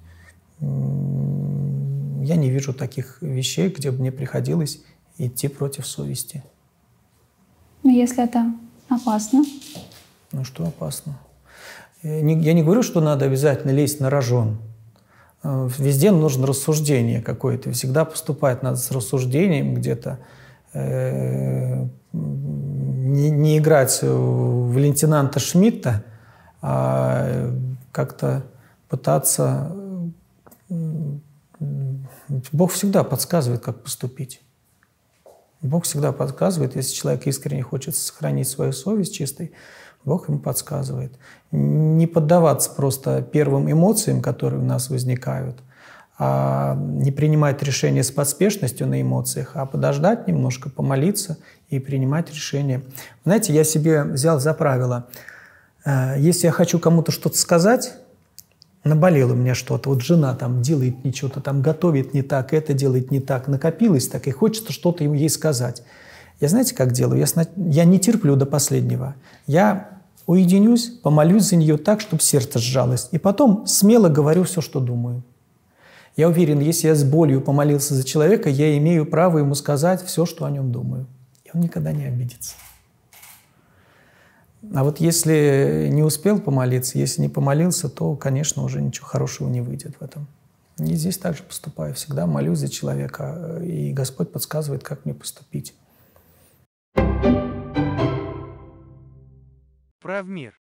Я 2.23 2.36
не 2.36 2.49
вижу 2.49 2.73
таких 2.73 3.21
вещей, 3.21 3.69
где 3.69 3.91
бы 3.91 3.99
мне 3.99 4.12
приходилось 4.12 4.81
идти 5.17 5.47
против 5.47 5.86
совести. 5.88 6.43
Но 7.84 7.89
если 7.89 8.23
это 8.23 8.53
опасно? 8.89 9.43
Ну 10.31 10.43
что 10.43 10.65
опасно? 10.65 11.17
Я 12.03 12.21
не, 12.21 12.63
говорю, 12.63 12.84
что 12.84 13.01
надо 13.01 13.25
обязательно 13.25 13.71
лезть 13.71 13.99
на 13.99 14.10
рожон. 14.10 14.57
Э, 15.43 15.69
везде 15.77 16.12
нужно 16.12 16.47
рассуждение 16.47 17.21
какое-то. 17.21 17.71
Всегда 17.71 18.05
поступать 18.05 18.63
надо 18.63 18.77
с 18.77 18.91
рассуждением 18.91 19.75
где-то. 19.75 20.19
Э, 20.73 21.86
не, 22.13 23.29
не 23.29 23.57
играть 23.57 23.99
в 24.01 24.77
лейтенанта 24.77 25.39
Шмидта, 25.39 26.03
а 26.62 27.51
как-то 27.91 28.43
пытаться... 28.89 29.75
Бог 32.51 32.71
всегда 32.71 33.04
подсказывает, 33.04 33.62
как 33.62 33.84
поступить. 33.84 34.41
Бог 35.62 35.84
всегда 35.84 36.12
подсказывает, 36.12 36.75
если 36.75 36.93
человек 36.93 37.27
искренне 37.27 37.62
хочет 37.62 37.95
сохранить 37.95 38.47
свою 38.47 38.73
совесть 38.73 39.13
чистой, 39.13 39.51
Бог 40.04 40.30
ему 40.30 40.39
подсказывает. 40.39 41.13
Не 41.51 42.08
поддаваться 42.08 42.71
просто 42.71 43.21
первым 43.21 43.71
эмоциям, 43.71 44.21
которые 44.21 44.62
у 44.62 44.65
нас 44.65 44.89
возникают– 44.89 45.58
а, 46.23 46.75
не 46.75 47.10
принимать 47.10 47.63
решения 47.63 48.04
с 48.04 48.12
поспешностью 48.12 48.86
на 48.86 49.01
эмоциях, 49.01 49.54
а 49.56 49.65
подождать 49.65 50.27
немножко, 50.27 50.69
помолиться 50.69 51.39
и 51.69 51.80
принимать 51.80 52.30
решение. 52.30 52.84
Знаете, 53.25 53.54
я 53.54 53.63
себе 53.63 54.04
взял 54.04 54.39
за 54.39 54.54
правило, 54.54 55.08
э, 55.84 56.17
если 56.19 56.45
я 56.45 56.51
хочу 56.51 56.77
кому-то 56.77 57.12
что-то 57.12 57.39
сказать, 57.39 57.95
наболело 58.83 59.33
у 59.33 59.35
меня 59.35 59.55
что-то, 59.55 59.89
вот 59.89 60.01
жена 60.01 60.35
там 60.35 60.61
делает 60.61 61.03
не 61.03 61.11
что-то, 61.11 61.41
там 61.41 61.61
готовит 61.61 62.13
не 62.13 62.21
так, 62.21 62.53
это 62.53 62.73
делает 62.73 63.11
не 63.11 63.19
так, 63.19 63.47
накопилось 63.47 64.07
так, 64.07 64.27
и 64.27 64.31
хочется 64.31 64.73
что-то 64.73 65.03
ей 65.03 65.29
сказать. 65.29 65.83
Я 66.39 66.47
знаете, 66.47 66.73
как 66.73 66.91
делаю? 66.91 67.19
Я, 67.19 67.27
я 67.55 67.85
не 67.85 67.99
терплю 67.99 68.35
до 68.35 68.47
последнего. 68.47 69.15
Я 69.45 69.89
уединюсь, 70.25 70.87
помолюсь 70.87 71.43
за 71.43 71.55
нее 71.55 71.77
так, 71.77 72.01
чтобы 72.01 72.21
сердце 72.21 72.57
сжалось, 72.57 73.09
и 73.11 73.19
потом 73.19 73.67
смело 73.67 74.09
говорю 74.09 74.43
все, 74.43 74.61
что 74.61 74.79
думаю. 74.79 75.23
Я 76.17 76.27
уверен, 76.27 76.59
если 76.59 76.87
я 76.87 76.95
с 76.95 77.03
болью 77.03 77.41
помолился 77.41 77.93
за 77.93 78.03
человека, 78.03 78.49
я 78.49 78.77
имею 78.77 79.05
право 79.05 79.37
ему 79.37 79.55
сказать 79.55 80.03
все, 80.03 80.25
что 80.25 80.45
о 80.45 80.51
нем 80.51 80.71
думаю. 80.71 81.07
И 81.45 81.49
он 81.53 81.61
никогда 81.61 81.91
не 81.91 82.05
обидится. 82.05 82.55
А 84.74 84.84
вот 84.84 85.00
если 85.00 85.89
не 85.91 86.04
успел 86.04 86.39
помолиться, 86.39 86.97
если 86.97 87.21
не 87.21 87.30
помолился, 87.30 87.89
то, 87.89 88.15
конечно, 88.15 88.63
уже 88.63 88.82
ничего 88.82 89.08
хорошего 89.08 89.50
не 89.50 89.62
выйдет 89.62 89.95
в 90.00 90.04
этом. 90.04 90.28
И 90.78 90.93
здесь 90.95 91.17
также 91.17 91.43
поступаю. 91.43 91.93
Всегда 91.95 92.28
молюсь 92.28 92.60
за 92.60 92.69
человека, 92.69 93.60
и 93.63 93.91
Господь 93.91 94.32
подсказывает, 94.32 94.84
как 94.84 95.06
мне 95.06 95.13
поступить. 95.13 95.74
Прав 100.00 100.26
мир. 100.26 100.60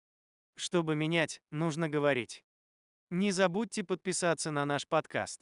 Чтобы 0.55 0.95
менять, 0.95 1.41
нужно 1.51 1.89
говорить. 1.89 2.43
Не 3.09 3.31
забудьте 3.31 3.83
подписаться 3.83 4.51
на 4.51 4.65
наш 4.65 4.87
подкаст. 4.87 5.41